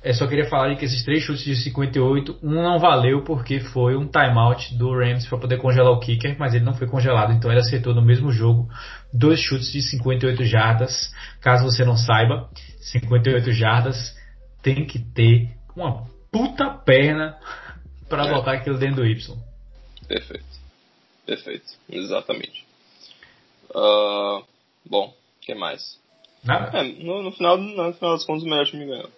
[0.07, 3.95] eu só queria falar que esses três chutes de 58, um não valeu porque foi
[3.97, 7.51] um timeout do Rams para poder congelar o kicker, mas ele não foi congelado, então
[7.51, 8.69] ele acertou no mesmo jogo
[9.11, 11.13] dois chutes de 58 jardas.
[11.41, 12.49] Caso você não saiba,
[12.79, 14.15] 58 jardas
[14.63, 17.37] tem que ter uma puta perna
[18.07, 18.33] para É.
[18.33, 19.37] botar aquilo dentro do Y.
[20.07, 20.45] Perfeito.
[21.25, 21.65] Perfeito.
[21.89, 22.65] Exatamente.
[23.75, 24.41] Ah,
[24.89, 25.99] bom, o que mais?
[26.43, 26.77] Nada?
[26.77, 29.09] É, no, no final, no final das contas, o melhor time ganhou.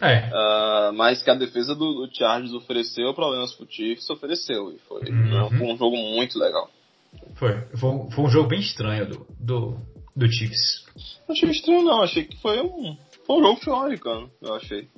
[0.00, 0.28] É.
[0.32, 4.72] Ah, mas que a defesa do, do Chargers ofereceu problemas pro Chiefs, ofereceu.
[4.72, 5.48] E foi, Uhum.
[5.58, 6.68] foi um jogo muito legal.
[7.36, 7.60] Foi.
[7.76, 9.76] Foi, um- foi um jogo bem estranho do, do,
[10.16, 10.84] do Chiefs.
[11.28, 12.02] Não achei estranho, não.
[12.02, 14.88] Achei que foi um, foi um jogo futebol americano, eu achei.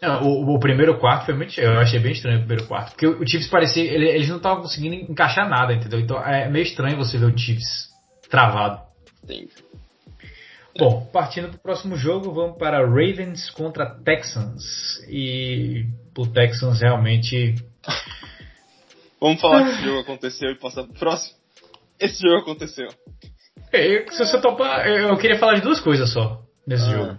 [0.00, 1.58] Não, o, o primeiro quarto foi muito.
[1.60, 2.90] Eu achei bem estranho o primeiro quarto.
[2.92, 3.82] Porque o, o Chiefs parecia.
[3.82, 5.98] ele- eles não estavam conseguindo encaixar nada, entendeu?
[5.98, 7.88] Então é meio estranho você ver o Chiefs
[8.30, 8.80] travado.
[9.24, 9.48] Entendi.
[10.78, 14.64] Bom, partindo para o próximo jogo, vamos para Ravens contra Texans.
[15.08, 15.84] E
[16.16, 17.54] o Texans realmente.
[19.20, 21.36] Vamos falar que esse jogo aconteceu e passar pro próximo?
[21.98, 22.86] Esse jogo aconteceu.
[23.72, 26.90] Eu, se você topar, eu, queria falar de duas coisas só nesse Ah.
[26.92, 27.18] jogo.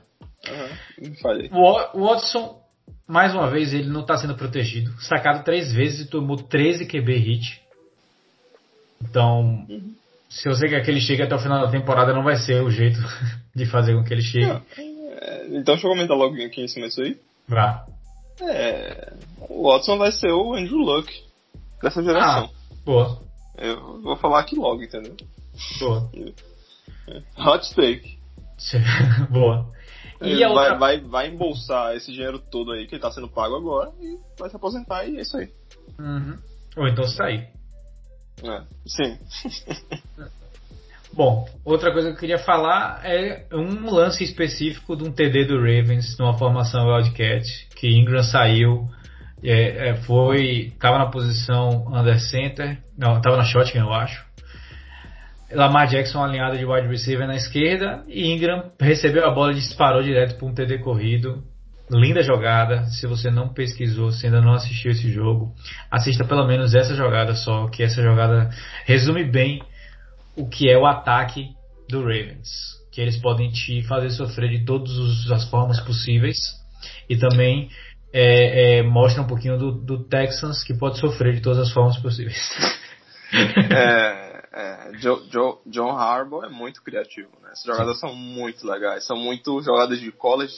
[1.22, 1.50] Falei.
[1.52, 2.58] O Wa- o Watson,
[3.06, 4.94] mais uma vez, ele não está sendo protegido.
[5.02, 7.62] Sacado três vezes e tomou 13 QB hit.
[9.02, 9.68] Então,
[10.30, 12.70] se você quer que ele chegue até o final da temporada, não vai ser o
[12.70, 13.00] jeito
[13.56, 14.62] de fazer com que ele chegue.
[14.78, 17.20] É, então deixa eu comentar logo aqui em cima disso aí.
[17.48, 17.86] Vá.
[18.42, 19.14] É,
[19.50, 21.12] o Watson vai ser o Andrew Luck
[21.82, 22.50] dessa geração.
[22.86, 23.22] Boa.
[23.58, 25.18] Eu vou falar aqui logo, entendeu?
[25.80, 26.10] Boa.
[27.38, 28.20] Hot take.
[29.30, 29.68] Boa.
[30.22, 30.78] E Ele a outra...
[30.78, 34.18] vai, vai, vai embolsar esse dinheiro todo aí que ele tá sendo pago agora e
[34.38, 35.50] vai se aposentar e é isso aí.
[35.98, 36.38] Uhum.
[36.78, 37.48] Ou então sair.
[38.44, 39.18] É, sim.
[41.12, 45.58] Bom, outra coisa que eu queria falar é um lance específico de um TD do
[45.58, 48.88] Ravens numa formação Wildcat, que Ingram saiu,
[49.44, 54.24] é, é, foi, tava na posição under center, não, tava na shotgun eu acho.
[55.52, 60.04] Lamar Jackson alinhado de wide receiver na esquerda e Ingram recebeu a bola e disparou
[60.04, 61.44] direto para um TD corrido.
[61.92, 62.86] Linda jogada.
[62.86, 65.54] Se você não pesquisou, se ainda não assistiu esse jogo,
[65.90, 68.50] assista pelo menos essa jogada só, que essa jogada
[68.86, 69.62] resume bem
[70.36, 71.50] o que é o ataque
[71.90, 72.50] do Ravens.
[72.92, 74.92] Que eles podem te fazer sofrer de todas
[75.32, 76.38] as formas possíveis.
[77.10, 77.70] E também
[78.14, 81.98] é, é, mostra um pouquinho do, do Texans que pode sofrer de todas as formas
[81.98, 82.38] possíveis.
[83.32, 87.50] É, é, Jo- Jo- John Harbaugh é muito criativo, né?
[87.52, 90.56] Essas jogadas são muito legais, são muito jogadas de college.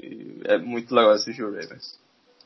[0.00, 1.98] E é muito legal assistir o Ravens.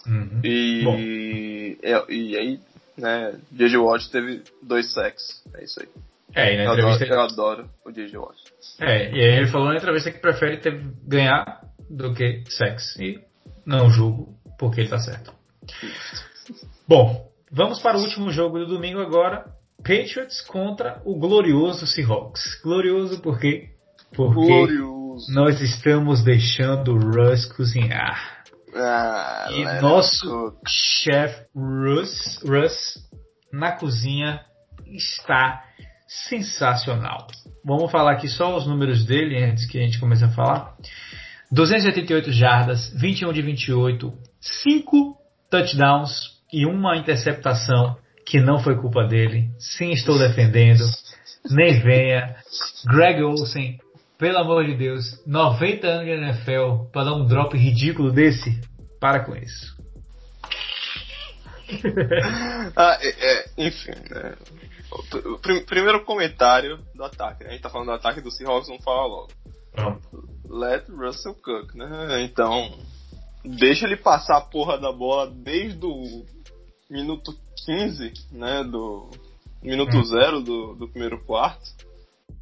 [0.06, 0.40] Uhum.
[0.42, 2.60] E, e, e aí,
[2.96, 3.76] né, J.J.
[3.76, 5.88] Watt teve dois sacks, é isso aí.
[6.34, 7.04] É, e na Eu entrevista.
[7.04, 8.18] adoro, eu adoro o J.J.
[8.18, 8.38] Watt.
[8.80, 13.02] É, e aí ele falou na entrevista que prefere ter, ganhar do que sexo.
[13.02, 13.20] E
[13.66, 15.32] não julgo, porque ele tá certo.
[16.86, 19.44] Bom, vamos para o último jogo do domingo agora.
[19.78, 22.60] Patriots contra o glorioso Seahawks.
[22.62, 23.70] Glorioso por quê?
[24.14, 24.99] Porque Glorioso.
[25.28, 28.42] Nós estamos deixando o Russ cozinhar.
[28.74, 30.68] Ah, E let nosso- it cook.
[30.68, 32.98] Chef Russ, Russ
[33.52, 34.40] na cozinha
[34.86, 35.64] está
[36.06, 37.26] sensacional.
[37.64, 40.74] Vamos falar aqui só os números dele antes que a gente comece a falar.
[41.52, 45.16] 288 jardas, 21 de 28, 5
[45.50, 47.96] touchdowns e uma interceptação
[48.26, 49.50] que não foi culpa dele.
[49.58, 50.84] Sim, estou defendendo.
[51.50, 52.36] Nem venha.
[52.86, 53.78] Greg Olsen,
[54.20, 58.60] pelo amor de Deus, 90 anos de NFL para dar um drop ridículo desse?
[59.00, 59.76] Para com isso.
[62.76, 64.36] Ah, é, é, enfim, né?
[65.66, 67.44] Primeiro comentário do ataque.
[67.44, 67.50] né?
[67.50, 69.28] A gente tá falando do ataque do Seahawks, vamos falar logo.
[69.72, 70.28] Pronto.
[70.48, 72.22] Let Russell cook, né?
[72.22, 72.76] Então,
[73.44, 76.26] deixa ele passar a porra da bola desde o
[76.90, 77.32] minuto
[77.64, 78.64] 15, né?
[78.64, 79.08] Do
[79.62, 80.04] minuto Hum.
[80.04, 81.70] zero do, do primeiro quarto,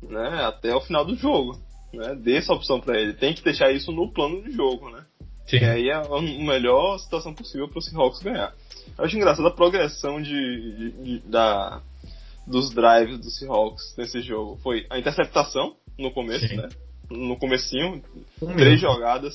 [0.02, 0.44] né?
[0.46, 1.58] Até o final do jogo,
[1.92, 2.14] né?
[2.14, 3.14] Dê essa opção pra ele.
[3.14, 5.04] Tem que deixar isso no plano de jogo, né?
[5.46, 5.58] Sim.
[5.58, 8.52] E aí é a melhor situação possível para o Seahawks ganhar.
[8.98, 11.80] Eu acho engraçado a progressão de, de- de- da,
[12.46, 14.58] dos drives do Seahawks nesse jogo.
[14.62, 16.56] Foi a interceptação no começo, Sim.
[16.56, 16.68] né?
[17.10, 18.02] No comecinho,
[18.56, 19.34] três jogadas,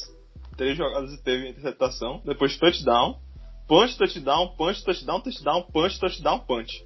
[0.56, 3.18] três jogadas e teve interceptação, depois touchdown,
[3.68, 6.86] punch, touchdown, punch, touchdown, touchdown, punch, touchdown, punch.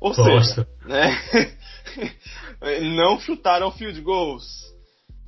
[0.00, 1.10] Ou seja, né?
[2.96, 4.69] não chutaram field goals.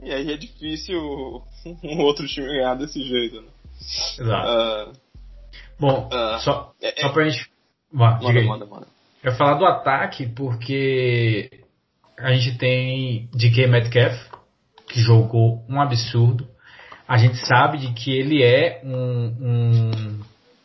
[0.02, 1.00] E aí é difícil
[1.84, 3.48] um outro time ganhar desse jeito, né?
[4.18, 4.48] Exato.
[4.48, 4.92] Ah,
[5.78, 7.46] Bom, ah, só, é- só pra gente.
[7.92, 8.46] Vá, diga manda, aí.
[8.46, 8.86] manda, manda.
[9.22, 11.50] Eu ia falar do ataque porque
[12.18, 14.16] a gente tem DK Metcalf,
[14.88, 16.46] que jogou um absurdo.
[17.06, 20.20] A gente sabe de que ele é um, um-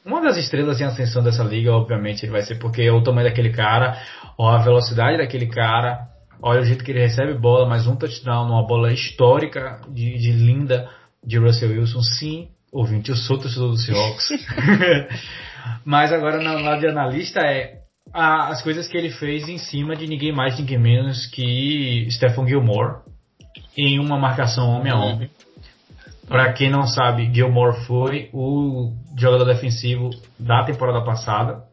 [0.06, 3.28] uma das estrelas em ascensão dessa liga, obviamente ele vai ser porque é o tamanho
[3.28, 4.02] daquele cara,
[4.38, 6.08] ó, a velocidade daquele cara,
[6.42, 10.32] olha o jeito que ele recebe bola, mais um touchdown, uma bola histórica de, de
[10.32, 10.90] linda
[11.24, 12.02] de Russell Wilson.
[12.02, 14.30] Sim, ouvinte, eu sou torcedor do Seahawks.
[15.84, 17.80] Mas agora no lado de analista é
[18.14, 22.48] a- as coisas que ele fez em cima de ninguém mais, ninguém menos que Stephen
[22.48, 23.02] Gilmore
[23.78, 25.30] em uma marcação homem a homem.
[26.28, 31.64] Pra quem não sabe, Gilmore foi o jogador defensivo da temporada passada.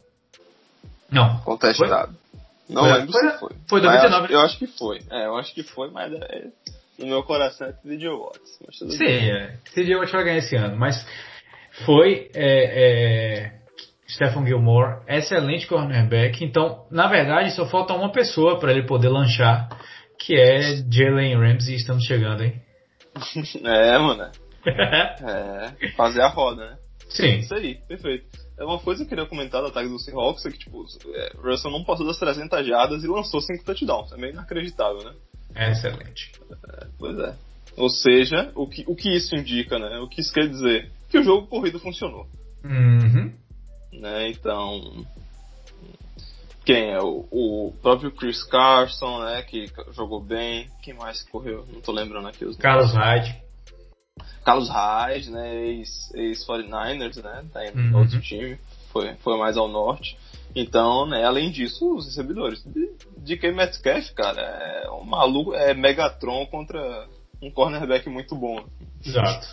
[1.10, 2.16] Não, Contestado.
[2.68, 3.50] Não Foi- lembro foi- se foi.
[3.68, 4.12] foi Mas 2019.
[4.12, 4.98] Eu, acho- eu acho que foi.
[5.10, 6.44] É, eu acho que foi, mas é,
[6.98, 8.58] no meu coração é TJ Watts.
[8.90, 9.30] Sim, bem.
[9.30, 9.56] é.
[9.74, 11.06] CJ Watt vai ganhar esse ano, mas
[11.84, 13.52] foi é, é,
[14.08, 16.42] Stephen Gilmore, excelente cornerback.
[16.44, 19.68] Então, na verdade, só falta uma pessoa para ele poder lanchar,
[20.18, 20.60] que é
[20.90, 21.74] Jalen Ramsey.
[21.74, 22.62] Estamos chegando, hein?
[23.64, 24.30] É, mano.
[24.66, 26.76] É, fazer a roda, né?
[27.10, 28.24] Sim, Isso aí, perfeito.
[28.56, 30.84] É uma coisa que eu queria comentar do ataque do Seahawks é que, tipo,
[31.14, 34.12] é, Russell não passou das 300 jardas e lançou 5 touchdowns.
[34.12, 35.12] É meio inacreditável, né?
[35.56, 36.32] é excelente.
[36.98, 37.34] Pois é.
[37.76, 39.98] Ou seja, o que, o que isso indica, né?
[39.98, 40.90] O que isso quer dizer?
[41.10, 42.26] Que o jogo corrido funcionou,
[42.64, 43.32] Uhum.
[43.92, 44.28] né?
[44.30, 45.04] Então...
[46.64, 46.98] Quem é?
[47.00, 49.42] O, o próprio Chris Carson, né?
[49.42, 50.68] Que jogou bem.
[50.82, 51.66] Quem mais correu?
[51.70, 53.36] Não tô lembrando aqui os Carlos Hyde.
[54.44, 57.98] Carlos Hyde, né, ex- ex-49ers, né, tá indo Uhum.
[58.00, 58.58] outro time,
[58.92, 60.16] foi, foi mais ao norte.
[60.54, 62.62] Então, né, além disso, os recebedores.
[62.64, 67.08] De, de que Metcalf, cara, é um maluco, é Megatron contra
[67.42, 68.64] um cornerback muito bom.
[69.04, 69.46] Exato.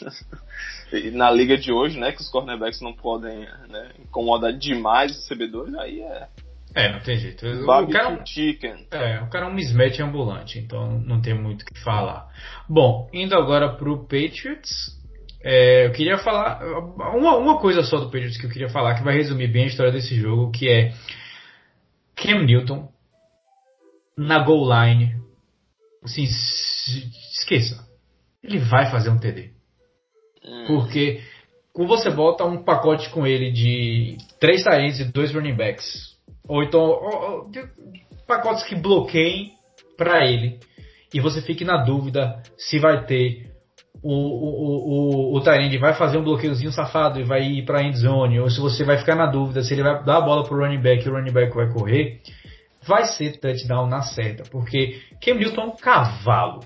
[0.90, 5.18] E na liga de hoje, né, que os cornerbacks não podem né, incomodar demais os
[5.18, 6.26] recebedores, aí é
[6.74, 7.46] É, não tem jeito.
[7.46, 8.86] O cara, é um- chicken.
[8.90, 12.28] É, o cara é um mismatch ambulante, então não tem muito o que falar.
[12.68, 14.96] Bom, indo agora pro Patriots,
[15.42, 16.60] é, eu queria falar
[17.16, 19.68] uma, uma coisa só do Patriots que eu queria falar, que vai resumir bem a
[19.68, 20.92] história desse jogo, que é
[22.16, 22.88] Cam Newton
[24.16, 25.16] na goal line.
[26.02, 27.86] Assim, esqueça.
[28.42, 29.50] Ele vai fazer um TD.
[30.44, 31.22] Hum, Porque
[31.72, 36.16] quando você bota um pacote com ele de três tight e dois running backs,
[36.48, 37.50] ou então ou- ou,
[38.26, 39.52] pacotes que bloqueiem
[39.96, 40.58] para ele,
[41.12, 43.48] e você fique na dúvida se vai ter
[44.02, 47.96] o, o, o, o Tyrande vai fazer um bloqueiozinho safado e vai ir para end
[47.98, 50.56] zone, ou se você vai ficar na dúvida se ele vai dar a bola pro
[50.58, 52.20] running back e o running back vai correr,
[52.86, 56.60] vai ser touchdown na certa, porque Cam Newton é um cavalo.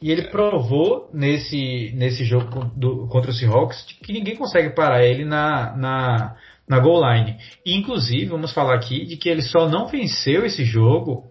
[0.00, 5.24] E ele provou nesse, nesse jogo do- contra o Seahawks que ninguém consegue parar ele
[5.24, 6.36] na, na,
[6.68, 7.36] na goal line.
[7.64, 11.24] E, inclusive, vamos falar aqui de que ele só não venceu esse jogo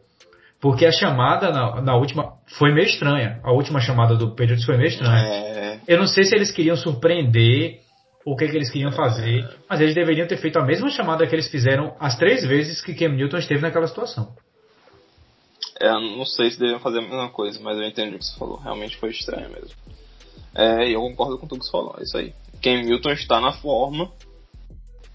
[0.60, 3.40] Porque a chamada na, na, última foi meio estranha.
[3.44, 5.24] A última chamada do Patriots foi meio estranha.
[5.24, 5.80] É...
[5.88, 7.80] Eu não sei se eles queriam surpreender
[8.26, 11.26] ou o que, que eles queriam fazer, mas eles deveriam ter feito a mesma chamada
[11.26, 14.36] que eles fizeram as três vezes que Cam Newton esteve naquela situação.
[15.80, 18.38] É, não sei se deveriam fazer a mesma coisa, mas eu entendi o que você
[18.38, 18.58] falou.
[18.58, 19.78] Realmente foi estranho mesmo.
[20.54, 22.34] É, eu concordo com tudo que você falou, é isso aí.
[22.62, 24.12] Cam Newton está na forma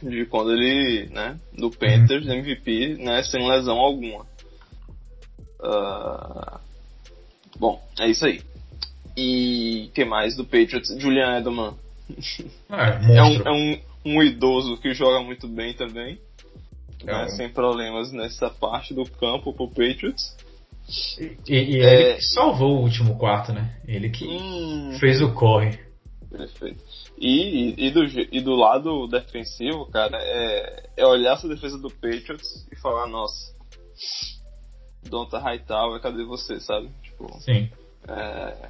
[0.03, 2.35] de quando ele, né, do Panthers, uhum.
[2.35, 4.27] MVP, né, sem lesão alguma.
[5.61, 6.59] Uh,
[7.59, 8.43] bom, é isso aí.
[9.17, 10.89] E que mais do Patriots?
[10.99, 11.75] Julian Edelman.
[12.71, 16.19] É, é, um, é um, um, idoso que joga muito bem também.
[17.03, 17.29] É né, um...
[17.29, 20.37] Sem problemas nessa parte do campo pro Patriots.
[21.19, 21.95] E, e, e é...
[21.95, 23.77] ele que salvou o último quarto, né?
[23.87, 24.97] Ele que hum...
[24.99, 25.79] fez o corre.
[26.31, 26.83] Perfeito.
[27.25, 32.67] E, e, do, e do lado defensivo, cara, é, é olhar essa defesa do Patriots
[32.73, 33.55] e falar, nossa,
[35.09, 36.91] Donta Hightower, cadê você, sabe?
[37.01, 37.71] Tipo, Sim.
[38.09, 38.69] É...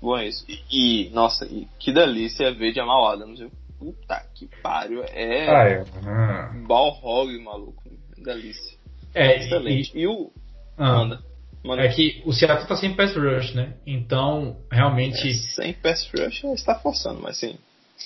[0.00, 0.46] Bom, é isso.
[0.48, 3.50] E, e, nossa, e que delícia ver Jamal Adams, viu?
[3.78, 5.02] Puta que pariu.
[5.04, 5.50] É.
[5.50, 5.80] Ah, é.
[5.80, 6.66] Uhum.
[6.66, 7.82] Balrog, maluco.
[8.16, 8.78] Delícia.
[9.14, 9.92] É, excelente.
[9.94, 10.32] E, e o.
[10.78, 11.22] Ah, manda,
[11.66, 11.82] manda.
[11.82, 13.74] É que o Seattle tá sem pass rush, né?
[13.86, 15.28] Então, realmente.
[15.28, 17.56] É, sem pass rush está forçando, mas sim.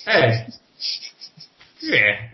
[0.05, 0.45] É.
[1.83, 2.31] é.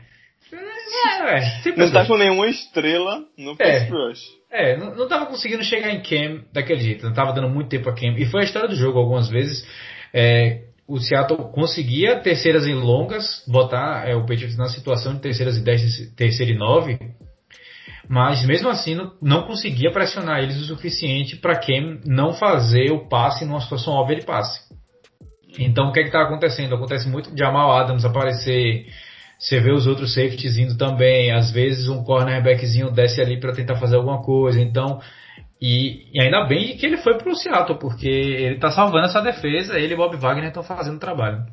[0.50, 3.56] É, é, não tá com nenhuma estrela no é.
[3.56, 4.22] pass rush.
[4.50, 7.90] É, não, não tava conseguindo chegar em Cam daquele jeito, não tava dando muito tempo
[7.90, 8.18] a Cam.
[8.18, 9.68] E foi a história do jogo algumas vezes.
[10.14, 15.58] É, o Seattle conseguia terceiras e longas, botar é, o Patriots na situação de terceiras
[15.58, 16.98] e 10, terceira e 9,
[18.10, 23.08] mas mesmo assim não, não conseguia pressionar eles o suficiente para Cam não fazer o
[23.08, 24.60] passe numa situação óbvia de passe.
[25.60, 26.76] Então o que é que tá acontecendo?
[26.76, 28.86] Acontece muito de Jamal Adams aparecer
[29.40, 31.32] você vê os outros safeties indo também.
[31.32, 34.60] Às vezes um cornerbackzinho desce ali para tentar fazer alguma coisa.
[34.60, 35.00] Então,
[35.62, 39.78] e, e, ainda bem que ele foi pro Seattle, porque ele tá salvando essa defesa.
[39.78, 41.46] Ele e Bob Wagner estão fazendo o trabalho.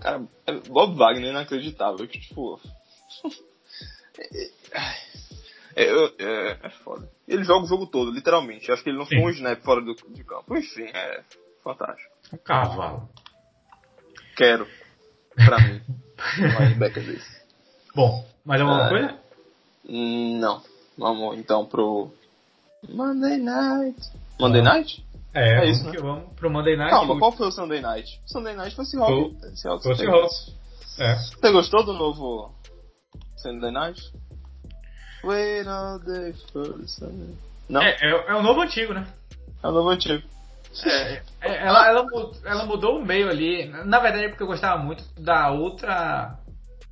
[0.00, 0.22] Cara,
[0.68, 2.06] Bob Wagner é inacreditável.
[2.06, 2.60] Que, tipo.
[5.76, 5.84] é,
[6.18, 7.08] é, é, foda.
[7.26, 8.70] Ele joga o jogo todo, literalmente.
[8.70, 10.56] Acho que ele não foi um snap fora do, de campo.
[10.56, 11.22] Enfim, é
[11.62, 12.10] fantástico.
[12.32, 13.08] Um cavalo.
[14.36, 14.66] Quero.
[15.34, 15.82] Pra mim.
[16.38, 17.44] linebacker desse.
[17.94, 19.18] Bom, mais alguma uh, coisa?
[19.88, 20.62] Não.
[20.96, 22.10] Vamos então pro
[22.88, 24.00] Monday Night.
[24.38, 24.64] Monday ah.
[24.64, 25.04] Night?
[25.32, 25.98] É, é isso, né?
[26.00, 26.90] vamos pro Monday Night.
[26.90, 28.20] Calma, qual foi o Sunday Night?
[28.26, 28.76] Sunday Night.
[28.76, 29.82] Foi, Seahawks.
[29.82, 30.54] Foi Seahawks.
[30.98, 31.16] É.
[31.16, 32.54] Você gostou do novo
[33.36, 34.00] Sunday Night?
[35.24, 36.76] Wait all day for.
[37.68, 37.82] Não?
[37.82, 39.06] É, é, é o novo antigo, né?
[39.62, 40.22] É o novo antigo.
[40.84, 42.06] É, é, ela, ela,
[42.44, 43.66] ela mudou o meio ali.
[43.84, 46.36] Na verdade é porque eu gostava muito da outra.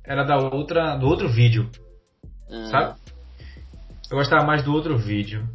[0.05, 0.95] Era da outra.
[0.95, 1.69] do outro vídeo.
[2.49, 2.67] Hum.
[2.67, 2.95] Sabe?
[4.09, 5.47] Eu gostava mais do outro vídeo.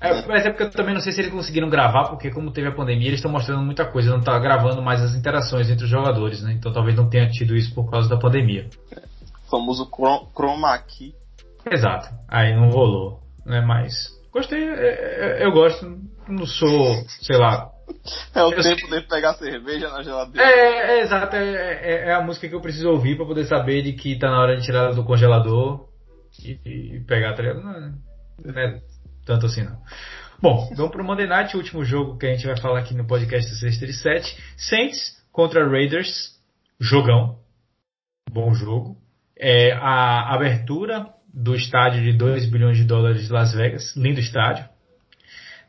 [0.00, 2.68] É, mas é porque eu também não sei se eles conseguiram gravar, porque como teve
[2.68, 5.90] a pandemia, eles estão mostrando muita coisa, não tá gravando mais as interações entre os
[5.90, 6.52] jogadores, né?
[6.52, 8.68] Então talvez não tenha tido isso por causa da pandemia.
[9.46, 11.14] O famoso chroma key.
[11.70, 12.08] Exato.
[12.28, 13.60] Aí não rolou, né?
[13.60, 15.86] Mas gostei, é, é, eu gosto,
[16.28, 17.70] não sou, sei lá.
[18.34, 19.00] É o eu tempo sei...
[19.00, 20.46] de pegar cerveja na geladeira.
[20.46, 23.82] É, é exato, é, é, é, a música que eu preciso ouvir para poder saber
[23.82, 25.88] de que tá na hora de tirar do congelador
[26.44, 27.62] e, e pegar, tá ligado?
[27.62, 27.92] Não, é,
[28.44, 28.80] não é
[29.24, 29.78] tanto assim não.
[30.40, 33.06] Bom, vamos pro Monday Night, o último jogo que a gente vai falar aqui no
[33.06, 34.36] podcast 637.
[34.56, 36.38] Saints contra Raiders,
[36.78, 37.38] jogão,
[38.30, 38.96] bom jogo.
[39.36, 41.06] É, a abertura
[41.42, 44.68] do estádio de 2 bilhões de dólares de Las Vegas, lindo estádio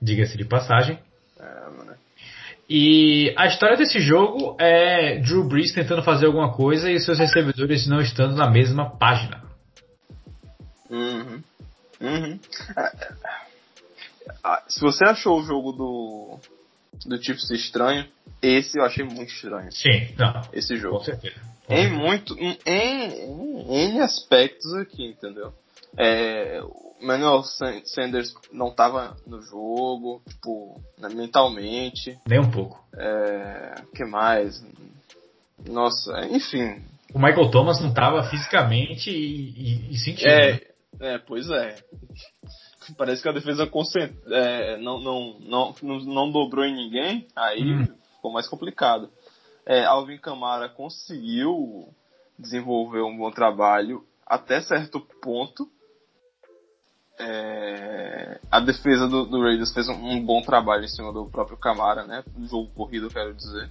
[0.02, 1.00] diga-se de passagem.
[1.40, 1.70] É.
[2.70, 7.88] E a história desse jogo é Drew Brees tentando fazer alguma coisa e seus recebedores
[7.88, 9.44] não estando na mesma página.
[10.90, 11.41] Uhum.
[12.00, 12.40] Uhum.
[12.78, 13.14] É, é.
[14.44, 16.40] Ah, se você achou o jogo do
[17.06, 18.06] do Chiefs estranho,
[18.41, 19.72] esse eu achei muito estranho.
[19.72, 20.41] Sim, não.
[20.54, 20.98] Esse jogo.
[20.98, 21.36] Com certeza.
[21.70, 21.96] Em certeza.
[21.96, 25.54] muito, em, em, em aspectos aqui, entendeu?
[25.98, 26.62] É,
[27.02, 27.44] Manuel
[27.86, 32.18] Sanders não estava no jogo, tipo, né, mentalmente.
[32.28, 32.84] Nem um pouco.
[32.94, 34.64] É, que mais?
[35.68, 36.82] Nossa, enfim.
[37.14, 40.30] O Michael Thomas não estava fisicamente e, e, e sentindo.
[40.30, 40.60] É, né?
[41.00, 41.76] é, pois é.
[42.98, 43.70] Parece que a defesa
[44.28, 47.88] é, não, não, não, não, não dobrou em ninguém, aí hum.
[48.16, 49.10] ficou mais complicado.
[49.70, 51.94] É, Alvin Kamara conseguiu
[52.40, 55.70] desenvolver um bom trabalho até certo ponto,
[57.20, 61.58] é, a defesa do, do, Raiders fez um, um, bom trabalho em cima do próprio
[61.58, 62.24] Camara, né?
[62.50, 63.70] Jogo corrido, quero dizer.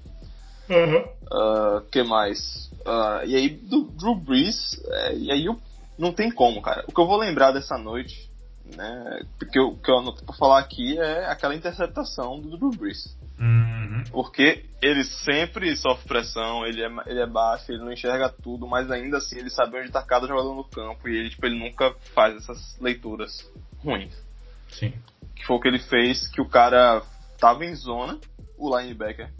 [0.71, 1.01] Uhum.
[1.01, 2.71] Uh, que mais?
[2.87, 5.59] Uh, e aí, do Drew Brees, é, e aí eu,
[5.99, 6.85] não tem como, cara.
[6.87, 8.28] O que eu vou lembrar dessa noite,
[8.77, 9.23] né?
[9.39, 13.17] Porque o que eu anoto pra falar aqui é aquela interceptação do Drew Brees.
[13.39, 14.05] Uhum.
[14.11, 18.91] Porque ele sempre sofre pressão, ele é, ele é baixo, ele não enxerga tudo, mas
[18.91, 21.95] ainda assim ele sabe onde tá cada jogador no campo e ele, tipo, ele nunca
[22.15, 24.15] faz essas leituras ruins.
[24.69, 24.93] Sim.
[25.37, 27.03] Que foi o que ele fez, que o cara
[27.39, 28.19] tava em zona,
[28.57, 29.31] o linebacker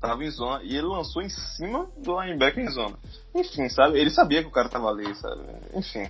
[0.00, 2.96] tava em zona e ele lançou em cima do linebacker em zona.
[3.34, 3.98] Enfim, sabe?
[3.98, 5.42] Ele sabia que o cara tava ali, sabe?
[5.74, 6.08] Enfim.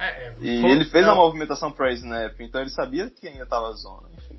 [0.00, 3.44] É, é, E ele fez é, a movimentação pra snap, então ele sabia que ainda
[3.46, 4.08] tava zona.
[4.16, 4.38] Enfim.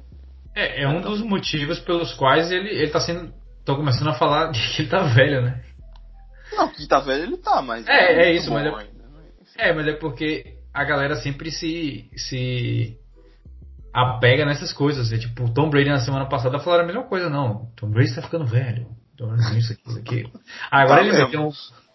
[0.56, 3.32] É, é um dos motivos pelos quais ele, ele tá sendo.
[3.64, 5.64] Tô começando a falar de que ele tá velho, né?
[6.54, 7.88] Não, que tá velho ele tá, mas.
[7.88, 9.24] É, é muito isso, mas é- ainda, né?
[9.58, 12.10] É, mas é porque a galera sempre se.
[12.18, 12.98] se
[13.94, 15.12] apega nessas coisas.
[15.12, 17.70] É tipo, o Tom Brady na semana passada falaram a mesma coisa, não.
[17.76, 18.88] Tom Brady tá ficando velho.
[19.18, 20.32] Tom Brady isso aqui, isso aqui.
[20.72, 21.26] Ah, agora Tá ele mesmo.
[21.28, 21.52] meteu um.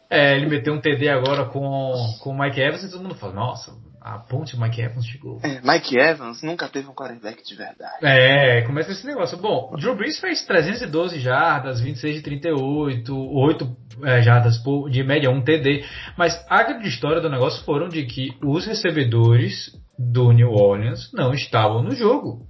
[0.09, 1.93] É, ele meteu um TD agora com,
[2.23, 3.73] com o Mike Evans e todo mundo fala, nossa,
[4.07, 5.41] a ponte Mike Evans chegou.
[5.43, 7.97] É, Mike Evans nunca teve um quarterback de verdade.
[8.03, 9.37] É, começa esse negócio.
[9.37, 15.03] Bom, o Drew Brees fez 312 jardas, 26 de 38, 8 é, jardas por, de
[15.03, 15.85] média, um TD.
[16.17, 21.35] Mas a grande história do negócio foram de que os recebedores do New Orleans não
[21.35, 22.47] estavam no jogo.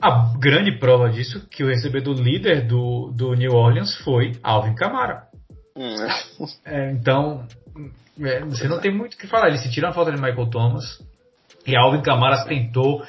[0.00, 5.24] A grande prova disso que o recebedor líder do, do New Orleans foi Alvin Kamara.
[6.64, 7.46] É, então,
[8.20, 9.48] é, você não tem muito o que falar.
[9.48, 10.84] Ele se tira a falta de Michael Thomas.
[11.66, 13.04] E Alvin Kamara tentou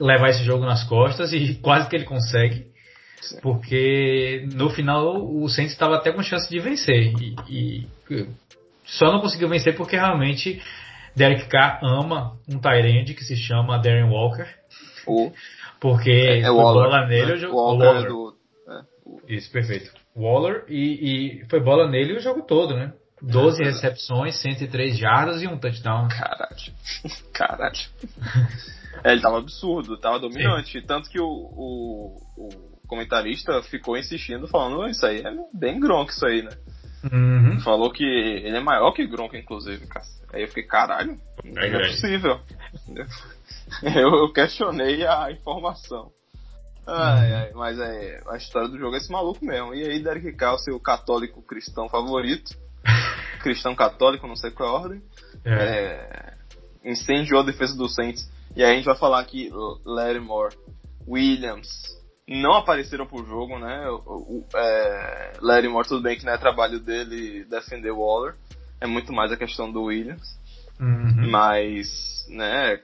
[0.00, 2.66] levar esse jogo nas costas e quase que ele consegue.
[3.20, 3.40] Sim.
[3.40, 7.12] Porque no final o Saints estava até com chance de vencer.
[7.18, 7.86] E, e
[8.84, 10.62] só não conseguiu vencer porque realmente
[11.16, 14.46] Derek Carr ama um Tyrande que se chama Darren Walker.
[15.06, 15.32] o,
[15.80, 16.90] Porque é, é Waller.
[16.90, 17.32] bola nele né?
[17.32, 17.56] o jogo.
[17.56, 18.04] Waller, Waller.
[18.04, 18.36] é do.
[18.68, 19.90] é, o- Isso, perfeito.
[20.16, 22.92] Waller e, e foi bola nele o jogo todo, né?
[23.22, 23.66] 12 É.
[23.66, 26.08] recepções, 103 jardas e um touchdown.
[26.08, 26.72] Caralho.
[27.32, 27.78] Caralho.
[29.04, 30.80] É, ele tava absurdo, tava dominante.
[30.82, 32.48] Tanto que o, o, o
[32.86, 36.50] comentarista ficou insistindo, falando, isso aí é bem Gronk isso aí, né?
[37.12, 37.60] Uhum.
[37.60, 40.04] Falou que ele é maior que Gronk, inclusive, cara.
[40.32, 41.92] Aí eu fiquei, caralho, não é, grande.
[41.92, 42.40] possível.
[43.82, 46.10] eu, eu questionei a informação.
[46.86, 49.74] Ai, ai, mas é, a história do jogo é esse maluco mesmo.
[49.74, 52.56] E aí, Derek Carr, seu católico cristão favorito,
[53.42, 55.02] cristão católico, não sei qual é a ordem,
[55.44, 55.52] É.
[55.54, 56.34] é,
[56.84, 58.30] incendiou a defesa do Saints.
[58.54, 59.50] E aí a gente vai falar que
[59.84, 60.56] Lattimore,
[61.06, 61.68] Williams
[62.28, 63.88] não apareceram pro jogo, né?
[63.88, 68.34] O, o, é, Lattimore, tudo bem que não é trabalho dele defender o Waller,
[68.80, 70.38] é muito mais a questão do Williams.
[70.80, 71.30] Uhum.
[71.30, 72.80] Mas, né,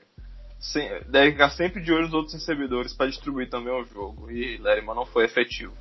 [0.63, 4.31] sem, deve ficar sempre de olho nos outros recebedores para distribuir também o jogo.
[4.31, 5.73] E Lattimore não foi efetivo.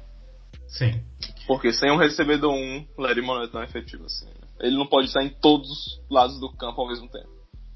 [0.67, 1.01] Sim.
[1.47, 4.27] Porque sem um recebedor um, Lattimore não é tão efetivo assim.
[4.27, 4.33] né?
[4.61, 7.29] Ele não pode estar em todos os lados do campo ao mesmo tempo.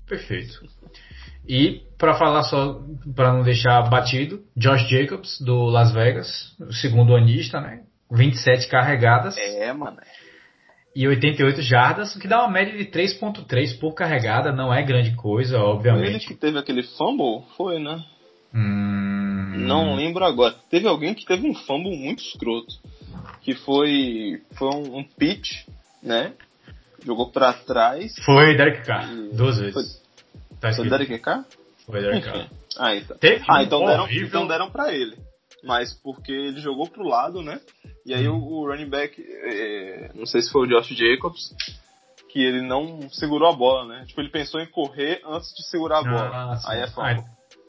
[0.07, 0.61] Perfeito.
[1.49, 2.81] E para falar só,
[3.15, 7.85] para não deixar batido, Josh Jacobs do Las Vegas, o segundo anista, né?
[8.11, 9.99] 27 carregadas É, mano.
[10.97, 15.15] E 88 jardas, o que dá uma média de 3.3 por carregada, não é grande
[15.15, 16.27] coisa, Foi ele obviamente.
[16.27, 17.45] que teve aquele fumble?
[17.57, 18.03] Foi, né?
[18.55, 20.55] Hum, Não lembro agora.
[20.71, 22.75] Teve alguém que teve um fumble muito escroto.
[23.43, 24.41] Que foi.
[24.57, 25.67] Foi um, um pitch,
[26.03, 26.33] né?
[27.05, 28.15] Jogou pra trás.
[28.25, 30.03] Foi Derek Carr, E- duas Foi, vezes.
[30.61, 30.89] Tá foi.
[30.89, 31.45] Derek Carr?
[31.85, 32.49] Foi Derek Carr.
[32.79, 33.17] Ah, então.
[33.47, 35.17] Ah, um então deram, então deram pra ele.
[35.67, 37.61] Mas porque ele jogou pro lado, né?
[38.05, 41.55] E aí o, o running back, é, não sei se foi o Josh Jacobs,
[42.31, 44.05] que ele não segurou a bola, né?
[44.07, 46.31] Tipo, ele pensou em correr antes de segurar a bola.
[46.53, 46.67] Ah, sim.
[46.71, 47.25] aí é Ah, fumble.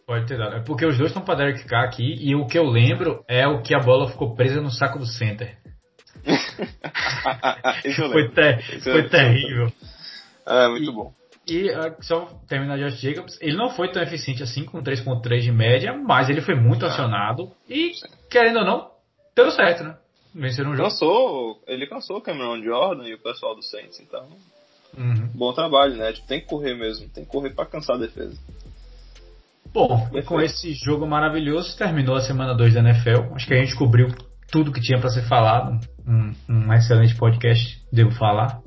[0.05, 0.55] Pode ter dado.
[0.55, 3.45] É porque os dois estão pra Derek Carr aqui e o que eu lembro é
[3.47, 5.57] o que a bola ficou presa no saco do center.
[8.11, 9.71] Foi, ter- foi terrível.
[10.45, 11.13] É, muito E- bom.
[11.49, 15.51] E ah, só terminar Josh Jacobs, ele não foi tão eficiente assim com 3.3 de
[15.51, 17.91] média, mas ele foi muito acionado e,
[18.29, 18.91] querendo ou não,
[19.35, 19.97] deu certo, né?
[20.35, 20.89] Venceram o jogo.
[20.89, 24.27] Cansou, ele cansou o Cameron Jordan e o pessoal do Saints, então
[24.97, 25.29] Uhum.
[25.33, 26.13] bom trabalho, né?
[26.13, 28.37] Tipo, tem que correr mesmo, tem que correr pra cansar a defesa.
[29.73, 30.27] Bom, e Perfeito.
[30.27, 33.33] com esse jogo maravilhoso, terminou a semana 2 da NFL.
[33.35, 34.07] Acho que a gente cobriu
[34.51, 35.79] tudo que tinha para ser falado.
[36.07, 38.61] Um, um excelente podcast, devo falar.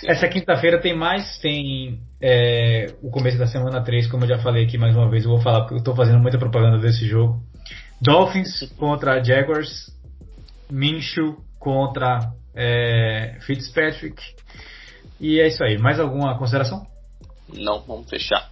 [0.00, 0.10] Sim.
[0.10, 4.64] Essa quinta-feira tem mais, tem é, o começo da semana 3, como eu já falei
[4.64, 7.40] aqui mais uma vez, eu vou falar porque eu tô fazendo muita propaganda desse jogo.
[8.00, 9.90] Dolphins contra Jaguars,
[10.70, 14.22] Minshew contra é, Fitzpatrick.
[15.18, 15.78] E é isso aí.
[15.78, 16.86] Mais alguma consideração?
[17.52, 18.50] Não, vamos fechar.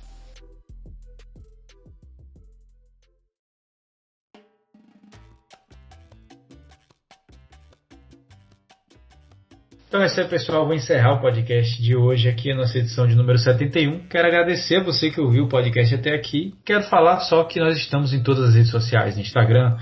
[9.95, 10.67] Então é isso aí, pessoal.
[10.67, 14.09] Vou encerrar o podcast de hoje aqui, a nossa edição de número 71.
[14.09, 16.53] Quero agradecer a você que ouviu o podcast até aqui.
[16.65, 19.77] Quero falar só que nós estamos em todas as redes sociais, no Instagram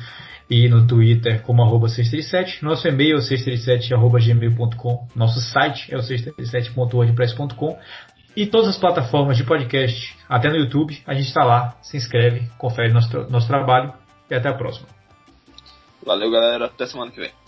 [0.50, 2.62] e no Twitter como arroba 637.
[2.62, 5.08] Nosso e-mail é 637.gmail.com.
[5.16, 7.78] Nosso site é o 637.wordpress.com.
[8.36, 11.78] E todas as plataformas de podcast, até no YouTube, a gente está lá.
[11.80, 13.94] Se inscreve, confere nosso, nosso trabalho
[14.30, 14.88] e até a próxima.
[16.04, 16.66] Valeu, galera.
[16.66, 17.41] Até semana que vem.